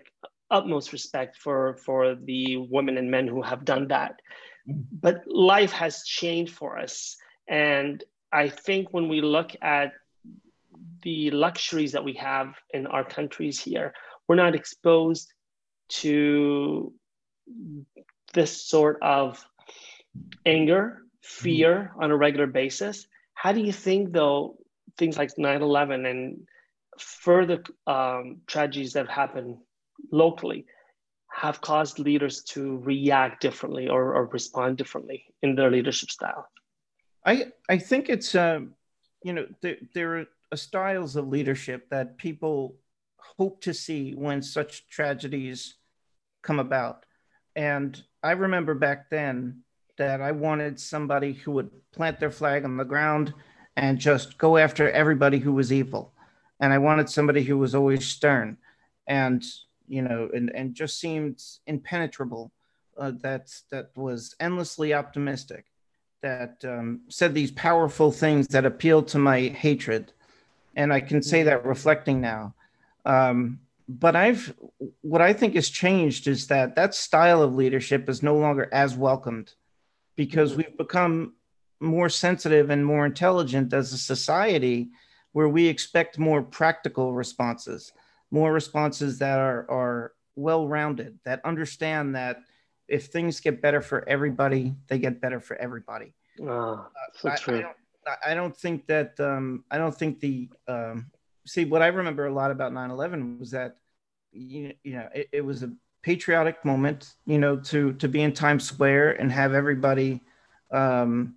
utmost 0.49 0.93
respect 0.93 1.37
for 1.37 1.75
for 1.85 2.15
the 2.15 2.57
women 2.57 2.97
and 2.97 3.11
men 3.11 3.27
who 3.27 3.41
have 3.41 3.65
done 3.65 3.87
that 3.87 4.21
but 5.01 5.23
life 5.27 5.71
has 5.71 6.03
changed 6.03 6.53
for 6.53 6.77
us 6.77 7.17
and 7.47 8.03
i 8.31 8.47
think 8.47 8.93
when 8.93 9.09
we 9.09 9.21
look 9.21 9.51
at 9.61 9.91
the 11.01 11.31
luxuries 11.31 11.91
that 11.91 12.03
we 12.03 12.13
have 12.13 12.55
in 12.73 12.87
our 12.87 13.03
countries 13.03 13.61
here. 13.61 13.93
We're 14.27 14.35
not 14.35 14.55
exposed 14.55 15.33
to 15.89 16.93
this 18.33 18.61
sort 18.67 19.01
of 19.01 19.43
anger, 20.45 21.03
fear 21.27 21.91
on 21.99 22.09
a 22.09 22.15
regular 22.15 22.47
basis. 22.47 23.05
How 23.33 23.51
do 23.51 23.61
you 23.61 23.73
think, 23.73 24.13
though, 24.13 24.57
things 24.97 25.17
like 25.17 25.37
9 25.37 25.61
11 25.61 26.05
and 26.05 26.47
further 26.97 27.61
um, 27.85 28.37
tragedies 28.47 28.93
that 28.93 29.09
happen 29.09 29.59
locally 30.11 30.65
have 31.29 31.59
caused 31.61 31.99
leaders 31.99 32.43
to 32.43 32.77
react 32.77 33.41
differently 33.41 33.89
or, 33.89 34.15
or 34.15 34.25
respond 34.27 34.77
differently 34.77 35.25
in 35.43 35.55
their 35.55 35.69
leadership 35.69 36.09
style? 36.09 36.47
I, 37.25 37.47
I 37.69 37.77
think 37.77 38.09
it's, 38.09 38.33
uh, 38.33 38.61
you 39.21 39.33
know, 39.33 39.45
there, 39.61 39.77
there 39.93 40.25
are 40.51 40.57
styles 40.57 41.17
of 41.17 41.27
leadership 41.27 41.89
that 41.89 42.17
people 42.17 42.77
hope 43.37 43.61
to 43.61 43.73
see 43.73 44.13
when 44.13 44.41
such 44.41 44.87
tragedies 44.87 45.75
come 46.41 46.59
about. 46.59 47.05
And 47.55 48.01
I 48.23 48.31
remember 48.31 48.73
back 48.73 49.09
then 49.09 49.63
that 49.97 50.21
I 50.21 50.31
wanted 50.31 50.79
somebody 50.79 51.33
who 51.33 51.51
would 51.51 51.69
plant 51.91 52.19
their 52.19 52.31
flag 52.31 52.63
on 52.63 52.77
the 52.77 52.83
ground 52.85 53.33
and 53.75 53.99
just 53.99 54.37
go 54.37 54.57
after 54.57 54.89
everybody 54.89 55.39
who 55.39 55.53
was 55.53 55.73
evil. 55.73 56.13
And 56.59 56.73
I 56.73 56.77
wanted 56.77 57.09
somebody 57.09 57.43
who 57.43 57.57
was 57.57 57.75
always 57.75 58.05
stern 58.05 58.57
and, 59.05 59.43
you 59.87 60.01
know, 60.01 60.29
and, 60.33 60.49
and 60.55 60.73
just 60.73 60.99
seemed 60.99 61.41
impenetrable, 61.67 62.51
uh, 62.97 63.11
that, 63.21 63.53
that 63.71 63.91
was 63.95 64.35
endlessly 64.39 64.93
optimistic, 64.93 65.65
that 66.21 66.63
um, 66.63 67.01
said 67.09 67.33
these 67.33 67.51
powerful 67.51 68.11
things 68.11 68.47
that 68.47 68.65
appealed 68.65 69.07
to 69.09 69.19
my 69.19 69.41
hatred 69.41 70.13
and 70.77 70.93
I 70.93 71.01
can 71.01 71.21
say 71.21 71.43
that 71.43 71.65
reflecting 71.65 72.21
now. 72.21 72.53
Um, 73.03 73.59
but 73.89 74.15
I've 74.15 74.53
what 75.01 75.21
I 75.21 75.33
think 75.33 75.55
has 75.55 75.69
changed 75.69 76.27
is 76.27 76.47
that 76.47 76.75
that 76.75 76.93
style 76.93 77.41
of 77.41 77.55
leadership 77.55 78.07
is 78.07 78.21
no 78.21 78.35
longer 78.35 78.69
as 78.71 78.95
welcomed 78.95 79.53
because 80.17 80.51
mm-hmm. 80.51 80.63
we've 80.63 80.77
become 80.77 81.35
more 81.79 82.09
sensitive 82.09 82.69
and 82.69 82.85
more 82.85 83.05
intelligent 83.05 83.71
as 83.71 83.93
a 83.93 83.97
society 83.97 84.89
where 85.31 85.47
we 85.47 85.67
expect 85.67 86.19
more 86.19 86.41
practical 86.41 87.13
responses, 87.13 87.93
more 88.31 88.51
responses 88.51 89.19
that 89.19 89.39
are, 89.39 89.69
are 89.69 90.13
well 90.35 90.67
rounded, 90.67 91.17
that 91.23 91.39
understand 91.45 92.15
that 92.15 92.41
if 92.87 93.05
things 93.05 93.39
get 93.39 93.61
better 93.61 93.81
for 93.81 94.07
everybody, 94.09 94.73
they 94.87 94.97
get 94.97 95.21
better 95.21 95.39
for 95.39 95.55
everybody. 95.57 96.13
Oh, 96.41 96.87
so 97.13 97.33
true. 97.35 97.65
I, 98.05 98.31
I 98.31 98.33
don't 98.33 98.55
think 98.55 98.87
that 98.87 99.19
um, 99.19 99.63
I 99.69 99.77
don't 99.77 99.95
think 99.95 100.19
the 100.19 100.49
um, 100.67 101.11
see 101.45 101.65
what 101.65 101.81
I 101.81 101.87
remember 101.87 102.27
a 102.27 102.33
lot 102.33 102.51
about 102.51 102.71
9/11 102.71 103.39
was 103.39 103.51
that 103.51 103.77
you, 104.31 104.73
you 104.83 104.93
know 104.93 105.09
it, 105.13 105.27
it, 105.31 105.41
was 105.45 105.63
a 105.63 105.71
patriotic 106.07 106.63
moment 106.63 107.15
you 107.25 107.37
know 107.37 107.57
to 107.57 107.91
to 107.95 108.07
be 108.07 108.21
in 108.21 108.31
Times 108.31 108.63
Square 108.63 109.19
and 109.19 109.29
have 109.29 109.53
everybody 109.53 110.21
um, 110.71 111.35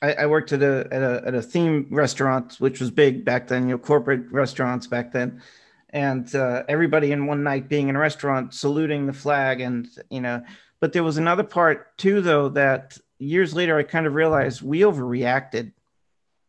I, 0.00 0.12
I, 0.12 0.26
worked 0.26 0.52
at 0.52 0.62
a, 0.62 0.86
at 0.92 1.02
a 1.02 1.22
at 1.26 1.34
a 1.34 1.42
theme 1.42 1.88
restaurant 1.90 2.54
which 2.60 2.78
was 2.78 2.92
big 2.92 3.24
back 3.24 3.48
then 3.48 3.64
you 3.64 3.74
know 3.74 3.78
corporate 3.78 4.30
restaurants 4.30 4.86
back 4.86 5.10
then. 5.12 5.42
And 5.90 6.32
uh, 6.32 6.62
everybody 6.68 7.10
in 7.10 7.26
one 7.26 7.42
night 7.42 7.68
being 7.68 7.88
in 7.88 7.96
a 7.96 7.98
restaurant 7.98 8.54
saluting 8.54 9.06
the 9.06 9.12
flag 9.12 9.60
and 9.60 9.88
you 10.10 10.20
know 10.20 10.44
but 10.78 10.92
there 10.92 11.02
was 11.02 11.16
another 11.16 11.42
part 11.42 11.98
too 11.98 12.20
though 12.20 12.50
that 12.50 12.96
years 13.18 13.52
later 13.52 13.76
I 13.76 13.82
kind 13.82 14.06
of 14.06 14.14
realized 14.14 14.62
we 14.62 14.82
overreacted 14.82 15.72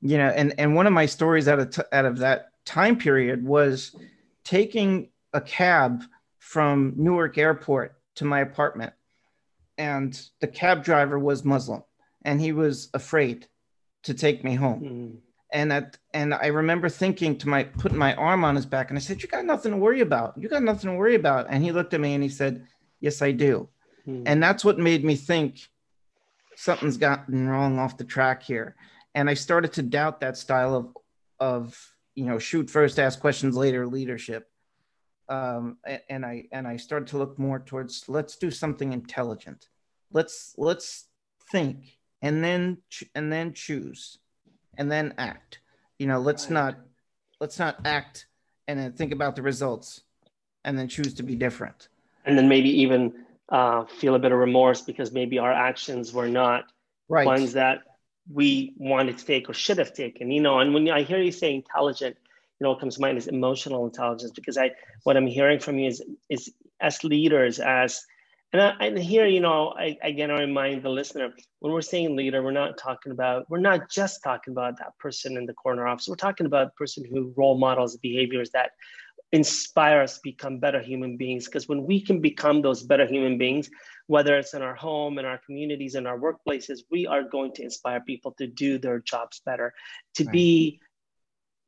you 0.04 0.20
know 0.20 0.30
and 0.30 0.54
and 0.60 0.76
one 0.76 0.86
of 0.86 0.94
my 0.94 1.08
stories 1.08 1.48
out 1.48 1.58
of 1.58 1.72
t- 1.72 1.92
out 1.92 2.06
of 2.06 2.20
that 2.20 2.52
time 2.64 2.96
period 2.96 3.44
was 3.44 3.96
taking 4.44 5.10
a 5.34 5.42
cab 5.42 6.04
from 6.50 6.94
Newark 6.98 7.38
Airport 7.38 7.96
to 8.16 8.26
my 8.26 8.40
apartment 8.40 8.92
and 9.78 10.20
the 10.42 10.48
cab 10.48 10.84
driver 10.84 11.20
was 11.20 11.46
Muslim 11.46 11.84
and 12.26 12.42
he 12.42 12.54
was 12.54 12.90
afraid 12.96 13.46
to 14.02 14.16
take 14.16 14.44
me 14.44 14.56
home 14.56 14.82
mm. 14.82 15.18
and 15.54 15.70
that 15.70 15.98
and 16.12 16.34
I 16.34 16.48
remember 16.48 16.90
thinking 16.90 17.38
to 17.38 17.48
my 17.48 17.66
putting 17.66 18.00
my 18.00 18.16
arm 18.16 18.44
on 18.44 18.56
his 18.56 18.66
back 18.66 18.90
and 18.90 18.98
I 18.98 19.02
said 19.02 19.22
you 19.22 19.30
got 19.30 19.46
nothing 19.46 19.74
to 19.74 19.78
worry 19.78 20.02
about 20.02 20.34
you 20.38 20.50
got 20.50 20.64
nothing 20.64 20.90
to 20.90 20.98
worry 20.98 21.14
about 21.14 21.46
and 21.52 21.64
he 21.64 21.72
looked 21.72 21.94
at 21.94 22.02
me 22.02 22.16
and 22.16 22.24
he 22.24 22.30
said 22.30 22.66
yes 23.00 23.22
I 23.22 23.32
do 23.32 23.70
mm. 24.08 24.24
and 24.26 24.42
that's 24.42 24.66
what 24.66 24.80
made 24.80 25.06
me 25.06 25.16
think 25.16 25.60
something's 26.56 26.98
gotten 26.98 27.48
wrong 27.48 27.78
off 27.78 27.96
the 27.96 28.04
track 28.04 28.42
here 28.42 28.76
and 29.14 29.30
I 29.30 29.36
started 29.36 29.74
to 29.74 29.84
doubt 29.84 30.22
that 30.22 30.36
style 30.36 30.74
of 30.74 30.98
of 31.40 31.94
you 32.16 32.26
know 32.26 32.40
shoot 32.40 32.70
first, 32.70 33.00
ask 33.00 33.20
questions 33.20 33.56
later 33.56 33.88
leadership. 33.88 34.49
Um, 35.30 35.78
and 36.10 36.26
I 36.26 36.46
and 36.52 36.68
I 36.68 36.78
started 36.78 37.08
to 37.10 37.18
look 37.18 37.38
more 37.38 37.60
towards 37.60 38.10
let's 38.10 38.36
do 38.36 38.50
something 38.50 38.94
intelligent. 38.94 39.70
Let's 40.12 40.56
let's 40.58 41.06
think 41.52 41.98
and 42.22 42.44
then 42.44 42.80
and 43.16 43.32
then 43.32 43.54
choose 43.54 44.18
and 44.78 44.92
then 44.92 45.14
act. 45.18 45.60
You 46.00 46.08
know, 46.08 46.20
let's 46.20 46.46
right. 46.46 46.54
not 46.54 46.80
let's 47.40 47.60
not 47.60 47.86
act 47.86 48.26
and 48.68 48.80
then 48.80 48.94
think 48.94 49.12
about 49.12 49.36
the 49.36 49.42
results 49.42 50.02
and 50.64 50.78
then 50.78 50.88
choose 50.88 51.14
to 51.16 51.24
be 51.24 51.36
different. 51.36 51.90
And 52.26 52.38
then 52.38 52.48
maybe 52.48 52.70
even 52.82 53.14
uh, 53.50 53.86
feel 53.86 54.16
a 54.16 54.20
bit 54.20 54.32
of 54.32 54.38
remorse 54.38 54.82
because 54.82 55.12
maybe 55.12 55.40
our 55.40 55.52
actions 55.52 56.14
were 56.14 56.28
not 56.28 56.66
right. 57.08 57.26
ones 57.26 57.54
that 57.54 57.80
we 58.32 58.74
wanted 58.78 59.18
to 59.18 59.26
take 59.26 59.50
or 59.50 59.54
should 59.54 59.78
have 59.78 59.94
taken, 59.94 60.30
you 60.32 60.42
know. 60.42 60.60
And 60.60 60.74
when 60.74 60.90
I 60.90 61.02
hear 61.02 61.20
you 61.20 61.32
say 61.32 61.56
intelligent, 61.56 62.18
you 62.60 62.66
know, 62.66 62.72
what 62.72 62.80
comes 62.80 62.96
to 62.96 63.02
mind 63.02 63.18
is 63.18 63.28
emotional 63.28 63.86
intelligence 63.86 64.32
because 64.32 64.58
I, 64.58 64.72
what 65.04 65.16
I'm 65.16 65.28
hearing 65.28 65.60
from 65.60 65.80
you 65.80 65.88
is, 65.88 66.04
is 66.30 66.52
as 66.82 67.04
leaders, 67.04 67.60
as, 67.60 68.04
and, 68.52 68.62
I, 68.62 68.70
and 68.82 68.98
here, 68.98 69.28
you 69.28 69.40
know, 69.40 69.74
I, 69.78 69.98
again, 70.02 70.32
I 70.32 70.40
remind 70.40 70.84
the 70.84 70.90
listener 70.90 71.34
when 71.60 71.72
we're 71.72 71.82
saying 71.82 72.16
leader, 72.16 72.42
we're 72.42 72.52
not 72.52 72.78
talking 72.78 73.12
about, 73.12 73.50
we're 73.50 73.60
not 73.60 73.90
just 73.90 74.24
talking 74.24 74.54
about 74.54 74.78
that 74.80 74.98
person 74.98 75.38
in 75.38 75.46
the 75.46 75.54
corner 75.54 75.88
office. 75.88 76.08
We're 76.08 76.16
talking 76.16 76.48
about 76.48 76.76
person 76.76 77.06
who 77.06 77.34
role 77.38 77.58
models 77.58 77.96
behaviors 77.98 78.50
that 78.52 78.72
inspire 79.32 80.02
us 80.02 80.16
to 80.16 80.22
become 80.24 80.58
better 80.58 80.82
human 80.82 81.16
beings. 81.16 81.46
Because 81.46 81.68
when 81.68 81.86
we 81.86 82.02
can 82.02 82.20
become 82.20 82.62
those 82.62 82.82
better 82.84 83.06
human 83.06 83.38
beings, 83.38 83.70
whether 84.08 84.38
it's 84.38 84.56
in 84.56 84.64
our 84.64 84.74
home, 84.74 85.20
in 85.20 85.26
our 85.26 85.38
communities, 85.46 85.94
in 85.94 86.08
our 86.08 86.18
workplaces, 86.18 86.80
we 86.90 87.06
are 87.06 87.22
going 87.22 87.54
to 87.54 87.64
inspire 87.64 88.02
people 88.02 88.32
to 88.40 88.48
do 88.48 88.80
their 88.80 89.00
jobs 89.00 89.42
better, 89.46 89.74
to 90.16 90.24
right. 90.24 90.34
be, 90.34 90.80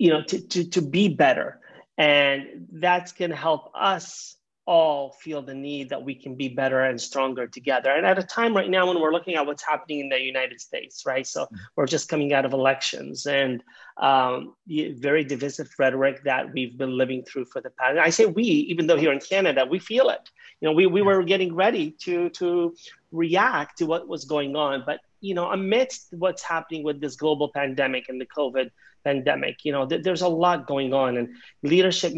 you 0.02 0.10
know, 0.10 0.24
to, 0.24 0.42
to, 0.48 0.68
to 0.68 0.82
be 0.82 1.10
better. 1.10 1.60
And 1.96 2.68
that's 2.72 3.12
going 3.12 3.30
to 3.30 3.38
help 3.38 3.72
us 3.76 4.36
all 4.66 5.12
feel 5.22 5.44
the 5.44 5.54
need 5.54 5.90
that 5.90 6.02
we 6.04 6.16
can 6.16 6.34
be 6.34 6.48
better 6.48 6.82
and 6.86 7.00
stronger 7.00 7.46
together. 7.46 7.92
And 7.92 8.04
at 8.04 8.18
a 8.18 8.24
time 8.24 8.56
right 8.56 8.70
now 8.70 8.88
when 8.88 9.00
we're 9.00 9.12
looking 9.12 9.36
at 9.36 9.46
what's 9.46 9.64
happening 9.64 10.00
in 10.00 10.10
the 10.10 10.20
United 10.20 10.60
States, 10.60 11.04
right? 11.06 11.28
So 11.28 11.44
mm-hmm. 11.44 11.56
we're 11.76 11.86
just 11.86 12.10
coming 12.10 12.34
out 12.34 12.46
of 12.46 12.54
elections 12.54 13.28
and 13.28 13.64
um, 13.98 14.56
very 14.68 15.24
divisive 15.24 15.70
rhetoric 15.78 16.24
that 16.24 16.52
we've 16.52 16.76
been 16.80 16.98
living 16.98 17.24
through 17.24 17.46
for 17.46 17.62
the 17.62 17.70
past. 17.70 18.00
I 18.00 18.10
say 18.10 18.26
we, 18.26 18.44
even 18.44 18.88
though 18.88 18.98
here 18.98 19.14
in 19.14 19.20
Canada, 19.20 19.68
we 19.70 19.78
feel 19.78 20.10
it. 20.10 20.28
You 20.62 20.70
know, 20.70 20.74
we, 20.74 20.88
we 20.88 21.04
were 21.04 21.22
getting 21.22 21.54
ready 21.54 21.92
to 22.06 22.30
to 22.30 22.74
react 23.12 23.78
to 23.80 23.86
what 23.86 24.08
was 24.08 24.26
going 24.26 24.56
on, 24.56 24.84
but 24.84 25.00
you 25.21 25.34
know, 25.34 25.51
amidst 25.51 26.07
what's 26.12 26.43
happening 26.43 26.84
with 26.84 26.99
this 26.99 27.15
global 27.15 27.49
pandemic 27.53 28.10
and 28.10 28.19
the 28.19 28.25
COVID 28.25 28.71
pandemic, 29.03 29.63
you 29.63 29.71
know, 29.71 29.88
th- 29.88 30.03
there's 30.03 30.21
a 30.21 30.27
lot 30.27 30.67
going 30.67 30.93
on, 30.93 31.17
and 31.17 31.29
leadership 31.63 32.13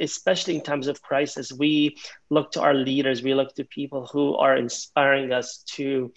especially 0.00 0.56
in 0.56 0.60
times 0.60 0.88
of 0.88 1.02
crisis, 1.02 1.52
we 1.52 1.96
look 2.30 2.52
to 2.52 2.60
our 2.60 2.74
leaders, 2.74 3.22
we 3.22 3.34
look 3.34 3.54
to 3.54 3.64
people 3.64 4.06
who 4.06 4.34
are 4.36 4.56
inspiring 4.56 5.32
us 5.32 5.58
to 5.66 6.12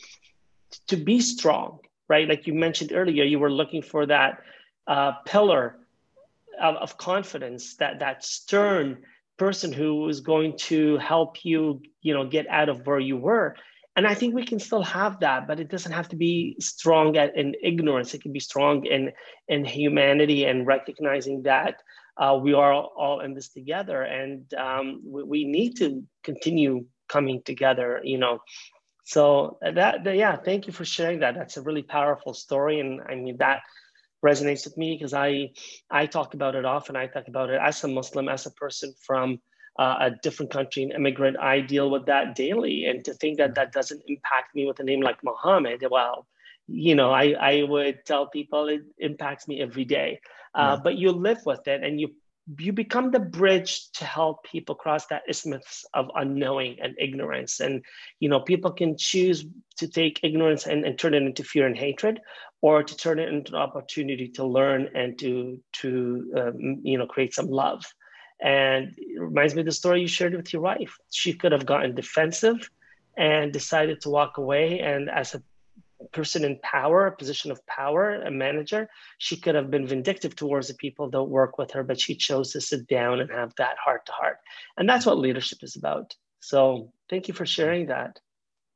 to 0.87 0.95
be 0.95 1.19
strong, 1.19 1.79
right? 2.07 2.27
Like 2.27 2.47
you 2.47 2.53
mentioned 2.53 2.91
earlier, 2.93 3.25
you 3.25 3.39
were 3.39 3.51
looking 3.51 3.81
for 3.81 4.05
that 4.05 4.41
uh, 4.87 5.11
pillar 5.25 5.77
of, 6.59 6.75
of 6.75 6.97
confidence, 6.97 7.75
that 7.75 7.99
that 7.99 8.23
stern 8.23 9.03
person 9.37 9.73
who 9.73 10.07
is 10.07 10.21
going 10.21 10.57
to 10.57 10.97
help 10.97 11.43
you, 11.43 11.81
you 12.01 12.13
know, 12.13 12.25
get 12.25 12.47
out 12.47 12.69
of 12.69 12.85
where 12.87 12.99
you 12.99 13.17
were. 13.17 13.55
And 14.01 14.07
I 14.07 14.15
think 14.15 14.33
we 14.33 14.43
can 14.43 14.57
still 14.57 14.81
have 14.81 15.19
that, 15.19 15.47
but 15.47 15.59
it 15.59 15.69
doesn't 15.69 15.91
have 15.91 16.09
to 16.09 16.15
be 16.15 16.55
strong 16.59 17.15
in 17.17 17.53
ignorance. 17.61 18.15
It 18.15 18.23
can 18.23 18.33
be 18.33 18.39
strong 18.39 18.83
in 18.87 19.11
in 19.47 19.63
humanity 19.63 20.45
and 20.45 20.65
recognizing 20.65 21.43
that 21.43 21.75
uh, 22.17 22.35
we 22.41 22.55
are 22.55 22.73
all 22.73 23.19
in 23.19 23.35
this 23.35 23.49
together, 23.49 24.01
and 24.01 24.51
um, 24.55 25.01
we, 25.05 25.21
we, 25.21 25.43
need 25.45 25.77
to 25.77 26.03
continue 26.23 26.85
coming 27.09 27.43
together. 27.43 28.01
You 28.03 28.17
know, 28.17 28.39
so 29.03 29.59
that, 29.61 30.03
that 30.03 30.15
yeah, 30.15 30.35
thank 30.35 30.65
you 30.65 30.73
for 30.73 30.83
sharing 30.83 31.19
that. 31.19 31.35
That's 31.35 31.57
a 31.57 31.61
really 31.61 31.83
powerful 31.83 32.33
story, 32.33 32.79
and 32.79 33.01
I 33.07 33.13
mean 33.13 33.37
that 33.37 33.59
resonates 34.25 34.65
with 34.65 34.77
me 34.77 34.95
because 34.95 35.13
I 35.13 35.51
I 35.91 36.07
talk 36.07 36.33
about 36.33 36.55
it 36.55 36.65
often. 36.65 36.95
I 36.95 37.05
talk 37.05 37.27
about 37.27 37.51
it 37.51 37.61
as 37.61 37.83
a 37.83 37.87
Muslim, 37.87 38.29
as 38.29 38.47
a 38.47 38.51
person 38.63 38.95
from 39.05 39.39
uh, 39.79 39.97
a 39.99 40.11
different 40.11 40.51
country, 40.51 40.83
an 40.83 40.91
immigrant. 40.91 41.37
I 41.39 41.61
deal 41.61 41.89
with 41.89 42.05
that 42.05 42.35
daily, 42.35 42.85
and 42.85 43.03
to 43.05 43.13
think 43.13 43.37
that 43.37 43.55
that 43.55 43.71
doesn't 43.71 44.01
impact 44.07 44.55
me 44.55 44.65
with 44.65 44.79
a 44.79 44.83
name 44.83 45.01
like 45.01 45.23
Muhammad, 45.23 45.83
well, 45.89 46.27
you 46.67 46.95
know, 46.95 47.11
I 47.11 47.35
I 47.39 47.63
would 47.63 48.05
tell 48.05 48.27
people 48.27 48.67
it 48.67 48.81
impacts 48.97 49.47
me 49.47 49.61
every 49.61 49.85
day. 49.85 50.19
Uh, 50.53 50.77
But 50.77 50.97
you 50.97 51.11
live 51.11 51.41
with 51.45 51.67
it, 51.67 51.83
and 51.83 51.99
you 51.99 52.09
you 52.59 52.73
become 52.73 53.11
the 53.11 53.19
bridge 53.19 53.91
to 53.91 54.05
help 54.05 54.43
people 54.43 54.75
cross 54.75 55.05
that 55.07 55.23
isthmus 55.29 55.85
of 55.93 56.09
unknowing 56.15 56.77
and 56.81 56.95
ignorance 56.99 57.59
and 57.59 57.83
you 58.19 58.27
know 58.27 58.39
people 58.39 58.71
can 58.71 58.97
choose 58.97 59.45
to 59.77 59.87
take 59.87 60.19
ignorance 60.23 60.65
and, 60.65 60.83
and 60.85 60.97
turn 60.97 61.13
it 61.13 61.21
into 61.21 61.43
fear 61.43 61.67
and 61.67 61.77
hatred 61.77 62.19
or 62.61 62.83
to 62.83 62.97
turn 62.97 63.19
it 63.19 63.29
into 63.29 63.51
an 63.53 63.61
opportunity 63.61 64.27
to 64.27 64.43
learn 64.43 64.89
and 64.95 65.19
to 65.19 65.59
to 65.71 66.31
um, 66.37 66.79
you 66.83 66.97
know 66.97 67.05
create 67.05 67.33
some 67.33 67.47
love 67.47 67.83
and 68.41 68.95
it 68.97 69.19
reminds 69.19 69.53
me 69.53 69.61
of 69.61 69.65
the 69.65 69.71
story 69.71 70.01
you 70.01 70.07
shared 70.07 70.33
with 70.33 70.51
your 70.51 70.61
wife 70.61 70.97
she 71.11 71.33
could 71.33 71.51
have 71.51 71.65
gotten 71.65 71.95
defensive 71.95 72.69
and 73.17 73.53
decided 73.53 74.01
to 74.01 74.09
walk 74.09 74.37
away 74.37 74.79
and 74.79 75.09
as 75.09 75.35
a 75.35 75.43
person 76.11 76.43
in 76.43 76.59
power, 76.61 77.07
a 77.07 77.15
position 77.15 77.51
of 77.51 77.65
power, 77.67 78.15
a 78.15 78.31
manager, 78.31 78.89
she 79.17 79.37
could 79.37 79.55
have 79.55 79.69
been 79.69 79.87
vindictive 79.87 80.35
towards 80.35 80.67
the 80.67 80.73
people 80.73 81.09
that 81.09 81.23
work 81.23 81.57
with 81.57 81.71
her, 81.71 81.83
but 81.83 81.99
she 81.99 82.15
chose 82.15 82.51
to 82.51 82.61
sit 82.61 82.87
down 82.87 83.19
and 83.19 83.29
have 83.29 83.53
that 83.57 83.77
heart 83.83 84.05
to 84.07 84.11
heart. 84.11 84.37
And 84.77 84.89
that's 84.89 85.05
what 85.05 85.17
leadership 85.17 85.59
is 85.61 85.75
about. 85.75 86.15
So 86.39 86.91
thank 87.09 87.27
you 87.27 87.33
for 87.33 87.45
sharing 87.45 87.87
that. 87.87 88.19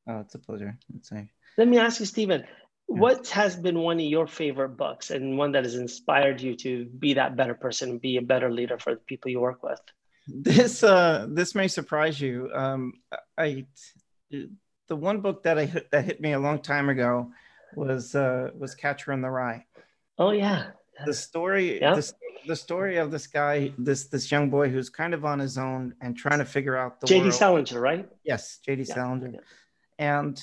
Oh, 0.08 0.20
it's 0.20 0.36
a 0.36 0.40
pleasure. 0.40 0.78
It's 0.96 1.12
a... 1.12 1.28
Let 1.58 1.68
me 1.68 1.80
ask 1.80 2.00
you, 2.00 2.06
Steven. 2.06 2.44
What 2.88 3.28
has 3.30 3.56
been 3.56 3.80
one 3.80 3.98
of 3.98 4.06
your 4.06 4.28
favorite 4.28 4.78
books 4.78 5.12
and 5.12 5.38
one 5.38 5.52
that 5.54 5.64
has 5.64 5.76
inspired 5.76 6.40
you 6.40 6.56
to 6.58 6.86
be 6.86 7.14
that 7.16 7.36
better 7.36 7.54
person, 7.54 7.98
be 7.98 8.18
a 8.18 8.22
better 8.22 8.52
leader 8.52 8.78
for 8.78 8.94
the 8.96 9.02
people 9.02 9.32
you 9.32 9.40
work 9.40 9.64
with? 9.64 9.82
This 10.28 10.84
uh, 10.84 11.28
this 11.30 11.54
may 11.54 11.68
surprise 11.68 12.20
you. 12.20 12.50
Um, 12.54 12.94
I 13.38 13.66
the 14.88 14.96
one 14.96 15.22
book 15.22 15.44
that 15.44 15.58
I 15.58 15.66
hit, 15.66 15.92
that 15.92 16.06
hit 16.06 16.22
me 16.22 16.34
a 16.34 16.40
long 16.40 16.60
time 16.60 16.90
ago 16.90 17.32
was 17.76 18.16
uh, 18.16 18.52
was 18.58 18.76
Catcher 18.76 19.12
in 19.14 19.22
the 19.22 19.30
Rye. 19.30 19.66
Oh 20.18 20.32
yeah. 20.32 20.68
The 21.06 21.14
story, 21.14 21.82
yeah. 21.82 21.94
the, 21.94 22.14
the 22.48 22.56
story 22.56 22.98
of 22.98 23.12
this 23.12 23.28
guy, 23.28 23.74
this 23.78 24.06
this 24.06 24.32
young 24.32 24.50
boy 24.50 24.70
who's 24.70 24.90
kind 24.90 25.14
of 25.14 25.26
on 25.26 25.40
his 25.40 25.58
own 25.58 25.94
and 26.02 26.16
trying 26.16 26.40
to 26.40 26.46
figure 26.46 26.78
out 26.78 27.02
the 27.02 27.08
J.D. 27.08 27.32
Salinger, 27.32 27.80
right? 27.80 28.08
Yes, 28.24 28.60
J.D. 28.66 28.84
Yeah. 28.88 28.96
Salinger, 28.96 29.32
yeah. 29.34 29.40
and 30.00 30.42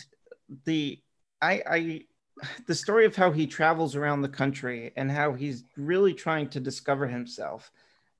the 0.67 1.01
I 1.41 1.63
I 1.67 2.03
the 2.66 2.75
story 2.75 3.05
of 3.05 3.16
how 3.16 3.31
he 3.31 3.47
travels 3.47 3.97
around 3.97 4.23
the 4.23 4.29
country 4.29 4.92
and 4.97 5.11
how 5.11 5.33
he's 5.33 5.64
really 5.77 6.14
trying 6.14 6.49
to 6.51 6.61
discover 6.61 7.07
himself, 7.07 7.71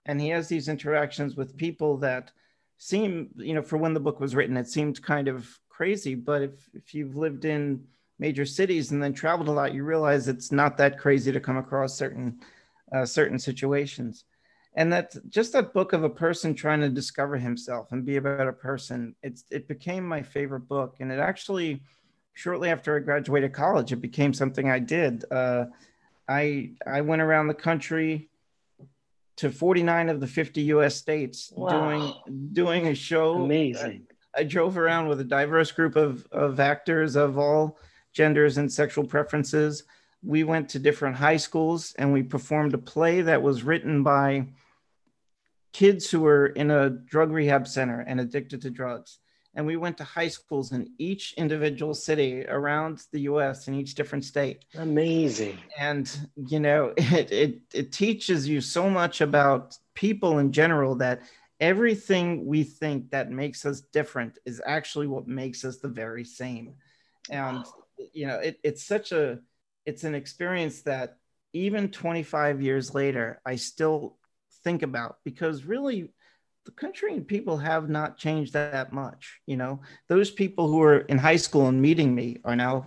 and 0.07 0.20
he 0.20 0.29
has 0.31 0.48
these 0.48 0.68
interactions 0.68 1.37
with 1.37 1.57
people 1.57 1.96
that 1.98 2.33
seem 2.79 3.29
you 3.37 3.55
know 3.55 3.62
for 3.62 3.77
when 3.77 3.94
the 3.94 4.01
book 4.01 4.18
was 4.18 4.35
written 4.35 4.57
it 4.57 4.66
seemed 4.66 5.03
kind 5.03 5.29
of 5.29 5.59
crazy. 5.68 6.14
But 6.14 6.42
if, 6.42 6.70
if 6.75 6.94
you've 6.94 7.16
lived 7.16 7.44
in 7.44 7.85
major 8.18 8.44
cities 8.44 8.92
and 8.92 9.03
then 9.03 9.12
traveled 9.12 9.48
a 9.48 9.53
lot, 9.53 9.75
you 9.75 9.83
realize 9.83 10.29
it's 10.29 10.53
not 10.53 10.77
that 10.77 10.98
crazy 10.98 11.33
to 11.33 11.40
come 11.40 11.57
across 11.57 11.96
certain 11.96 12.40
uh, 12.94 13.07
certain 13.07 13.38
situations. 13.38 14.25
And 14.75 14.92
that 14.92 15.14
just 15.29 15.53
that 15.53 15.75
book 15.75 15.92
of 15.92 16.05
a 16.05 16.11
person 16.11 16.55
trying 16.55 16.81
to 16.81 16.88
discover 16.88 17.37
himself 17.37 17.92
and 17.92 18.07
be 18.07 18.16
a 18.16 18.22
better 18.22 18.53
person, 18.53 19.14
it's 19.22 19.44
it 19.51 19.68
became 19.68 20.07
my 20.07 20.22
favorite 20.22 20.68
book. 20.68 20.96
And 21.01 21.11
it 21.11 21.18
actually, 21.18 21.83
shortly 22.35 22.71
after 22.71 22.97
I 22.97 23.01
graduated 23.01 23.53
college, 23.53 23.92
it 23.92 23.97
became 23.97 24.33
something 24.33 24.71
I 24.71 24.79
did. 24.79 25.25
Uh, 25.31 25.66
I 26.29 26.73
I 26.87 27.01
went 27.01 27.23
around 27.23 27.49
the 27.49 27.55
country 27.55 28.29
to 29.37 29.51
49 29.51 30.09
of 30.09 30.21
the 30.21 30.27
50 30.27 30.62
US 30.62 30.95
states 30.95 31.53
wow. 31.57 31.71
doing 31.71 32.53
doing 32.53 32.87
a 32.88 32.95
show 32.95 33.42
amazing 33.42 34.07
I 34.35 34.45
drove 34.45 34.79
around 34.79 35.09
with 35.09 35.21
a 35.21 35.25
diverse 35.25 35.73
group 35.73 35.97
of, 35.97 36.27
of 36.33 36.59
actors 36.59 37.16
of 37.16 37.38
all 37.38 37.79
genders 38.12 38.59
and 38.59 38.73
sexual 38.73 39.05
preferences. 39.05 39.85
We 40.23 40.45
went 40.45 40.68
to 40.71 40.79
different 40.79 41.16
high 41.16 41.37
schools 41.37 41.95
and 41.99 42.12
we 42.12 42.23
performed 42.23 42.75
a 42.75 42.79
play 42.79 43.23
that 43.23 43.42
was 43.42 43.62
written 43.62 44.03
by 44.03 44.47
kids 45.73 46.11
who 46.11 46.21
were 46.21 46.47
in 46.47 46.71
a 46.71 46.90
drug 46.90 47.31
rehab 47.31 47.66
center 47.66 48.01
and 48.01 48.21
addicted 48.21 48.62
to 48.62 48.71
drugs. 48.71 49.18
And 49.55 49.67
we 49.67 49.77
went 49.77 49.99
to 49.99 50.05
high 50.05 50.29
schools 50.29 50.73
in 50.73 50.91
each 50.99 51.35
individual 51.35 51.93
city 51.95 52.45
around 52.47 53.03
the 53.12 53.21
US 53.33 53.69
in 53.69 53.75
each 53.75 53.95
different 53.95 54.25
state. 54.25 54.65
Amazing. 54.77 55.59
And, 55.79 56.11
you 56.37 56.59
know, 56.59 56.95
it, 56.97 57.31
it, 57.31 57.61
it 57.75 57.93
teaches 57.93 58.49
you 58.49 58.61
so 58.61 58.88
much 58.88 59.21
about 59.21 59.77
people 59.95 60.38
in 60.38 60.53
general 60.53 60.95
that 60.97 61.23
everything 61.62 62.45
we 62.45 62.65
think 62.65 63.11
that 63.11 63.31
makes 63.31 63.65
us 63.65 63.83
different 63.93 64.38
is 64.45 64.61
actually 64.67 65.07
what 65.07 65.29
makes 65.29 65.65
us 65.65 65.79
the 65.79 65.88
very 65.88 66.25
same 66.25 66.75
and 67.31 67.65
you 68.12 68.27
know 68.27 68.37
it, 68.37 68.59
it's 68.65 68.83
such 68.83 69.12
a 69.12 69.38
it's 69.87 70.03
an 70.03 70.15
experience 70.15 70.83
that 70.83 71.19
even 71.53 71.88
25 71.88 72.61
years 72.61 72.95
later 72.95 73.41
i 73.47 73.55
still 73.55 74.17
think 74.65 74.83
about 74.83 75.19
because 75.25 75.65
really 75.65 76.11
the 76.64 76.70
country 76.72 77.14
and 77.14 77.27
people 77.27 77.57
have 77.57 77.88
not 77.88 78.16
changed 78.16 78.53
that 78.53 78.92
much 78.92 79.40
you 79.46 79.57
know 79.57 79.81
those 80.09 80.31
people 80.31 80.68
who 80.68 80.79
were 80.79 81.01
in 81.01 81.18
high 81.18 81.37
school 81.37 81.66
and 81.68 81.81
meeting 81.81 82.14
me 82.14 82.38
are 82.44 82.57
now 82.57 82.85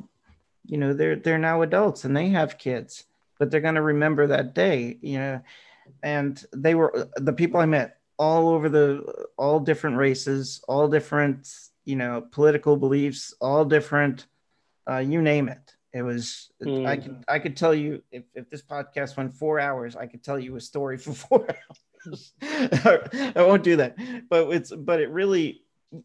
you 0.66 0.78
know 0.78 0.94
they're 0.94 1.16
they're 1.16 1.38
now 1.38 1.62
adults 1.62 2.06
and 2.06 2.16
they 2.16 2.30
have 2.30 2.58
kids 2.58 3.04
but 3.38 3.52
they're 3.52 3.62
going 3.62 3.76
to 3.76 3.82
remember 3.82 4.28
that 4.28 4.56
day 4.56 4.98
you 5.02 5.18
know 5.18 5.42
and 6.04 6.46
they 6.54 6.74
were 6.76 7.10
the 7.18 7.34
people 7.34 7.60
i 7.60 7.66
met 7.66 7.98
all 8.18 8.50
over 8.50 8.70
the 8.70 9.28
all 9.38 9.60
different 9.60 9.98
races, 9.98 10.62
all 10.68 10.88
different 10.88 11.50
you 11.84 11.96
know 11.96 12.26
political 12.32 12.78
beliefs, 12.78 13.34
all 13.42 13.66
different 13.66 14.28
uh, 14.90 14.98
you 14.98 15.22
name 15.22 15.50
it. 15.50 15.76
It 15.94 16.02
was 16.02 16.52
mm. 16.64 16.86
I 16.86 16.98
could 16.98 17.24
I 17.28 17.40
could 17.40 17.58
tell 17.58 17.74
you 17.74 18.02
if, 18.12 18.24
if 18.34 18.50
this 18.50 18.62
podcast 18.62 19.18
went 19.18 19.36
four 19.36 19.60
hours, 19.60 19.96
I 19.96 20.08
could 20.08 20.24
tell 20.24 20.40
you 20.40 20.56
a 20.56 20.62
story 20.62 20.98
for 21.06 21.14
four 21.14 21.42
hours. 21.42 21.80
I 22.42 23.32
won't 23.38 23.64
do 23.64 23.78
that, 23.78 23.98
but 24.30 24.50
it's 24.52 24.72
but 24.72 25.00
it 25.00 25.10
really 25.10 25.62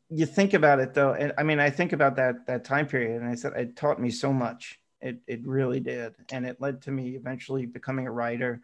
you 0.08 0.26
think 0.26 0.54
about 0.54 0.80
it 0.80 0.94
though, 0.94 1.14
and 1.14 1.32
I 1.38 1.42
mean 1.42 1.60
I 1.60 1.70
think 1.70 1.92
about 1.92 2.16
that 2.16 2.46
that 2.46 2.64
time 2.64 2.86
period, 2.86 3.20
and 3.20 3.30
I 3.30 3.34
said 3.34 3.52
it 3.56 3.76
taught 3.76 4.00
me 4.00 4.10
so 4.10 4.32
much. 4.32 4.80
It 5.00 5.20
it 5.26 5.46
really 5.46 5.80
did, 5.80 6.14
and 6.30 6.46
it 6.46 6.60
led 6.60 6.82
to 6.82 6.90
me 6.90 7.10
eventually 7.10 7.66
becoming 7.66 8.06
a 8.06 8.12
writer. 8.12 8.60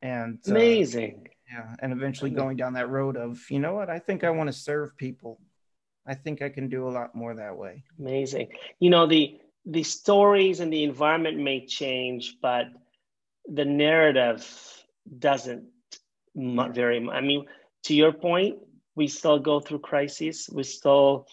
And 0.00 0.38
uh, 0.46 0.52
amazing. 0.52 1.26
Uh, 1.26 1.32
yeah 1.50 1.74
and 1.78 1.92
eventually 1.92 2.30
going 2.30 2.56
down 2.56 2.74
that 2.74 2.90
road 2.90 3.16
of 3.16 3.50
you 3.50 3.58
know 3.58 3.74
what 3.74 3.88
i 3.88 3.98
think 3.98 4.24
i 4.24 4.30
want 4.30 4.48
to 4.48 4.52
serve 4.52 4.96
people 4.96 5.40
i 6.06 6.14
think 6.14 6.42
i 6.42 6.48
can 6.48 6.68
do 6.68 6.86
a 6.86 6.90
lot 6.90 7.14
more 7.14 7.34
that 7.34 7.56
way 7.56 7.82
amazing 7.98 8.48
you 8.80 8.90
know 8.90 9.06
the 9.06 9.38
the 9.66 9.82
stories 9.82 10.60
and 10.60 10.72
the 10.72 10.84
environment 10.84 11.36
may 11.36 11.64
change 11.64 12.36
but 12.40 12.66
the 13.46 13.64
narrative 13.64 14.46
doesn't 15.18 15.64
very 16.74 17.08
i 17.10 17.20
mean 17.20 17.44
to 17.82 17.94
your 17.94 18.12
point 18.12 18.56
we 18.94 19.06
still 19.06 19.38
go 19.38 19.60
through 19.60 19.78
crises 19.78 20.48
we 20.52 20.62
still 20.62 21.26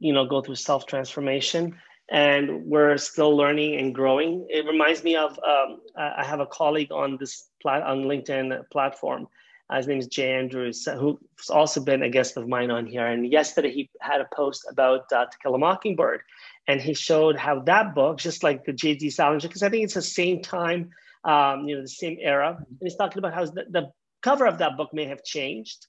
you 0.00 0.12
know 0.12 0.26
go 0.26 0.40
through 0.40 0.54
self 0.54 0.86
transformation 0.86 1.74
and 2.10 2.64
we're 2.64 2.96
still 2.96 3.36
learning 3.36 3.78
and 3.78 3.94
growing 3.94 4.46
it 4.48 4.64
reminds 4.66 5.04
me 5.04 5.16
of 5.16 5.38
um, 5.46 5.80
i 5.96 6.24
have 6.24 6.40
a 6.40 6.46
colleague 6.46 6.90
on 6.92 7.16
this 7.20 7.48
plat- 7.60 7.82
on 7.82 8.04
linkedin 8.04 8.62
platform 8.70 9.28
his 9.76 9.86
name 9.86 9.98
is 9.98 10.06
Jay 10.06 10.32
Andrews, 10.32 10.88
who's 10.98 11.50
also 11.50 11.82
been 11.82 12.02
a 12.02 12.08
guest 12.08 12.38
of 12.38 12.48
mine 12.48 12.70
on 12.70 12.86
here. 12.86 13.06
And 13.06 13.30
yesterday 13.30 13.70
he 13.70 13.90
had 14.00 14.22
a 14.22 14.28
post 14.34 14.66
about 14.70 15.12
uh, 15.12 15.26
To 15.26 15.38
Kill 15.42 15.54
a 15.54 15.58
Mockingbird, 15.58 16.22
and 16.66 16.80
he 16.80 16.94
showed 16.94 17.36
how 17.36 17.60
that 17.60 17.94
book, 17.94 18.16
just 18.16 18.42
like 18.42 18.64
the 18.64 18.72
J.D. 18.72 19.10
Salinger, 19.10 19.40
because 19.46 19.62
I 19.62 19.68
think 19.68 19.84
it's 19.84 19.94
the 19.94 20.00
same 20.00 20.40
time, 20.40 20.90
um, 21.24 21.68
you 21.68 21.76
know, 21.76 21.82
the 21.82 21.88
same 21.88 22.16
era. 22.20 22.56
And 22.56 22.78
he's 22.80 22.96
talking 22.96 23.18
about 23.18 23.34
how 23.34 23.44
the, 23.44 23.66
the 23.68 23.90
cover 24.28 24.46
of 24.46 24.58
that 24.58 24.76
book 24.76 24.92
may 24.92 25.06
have 25.06 25.24
changed, 25.24 25.86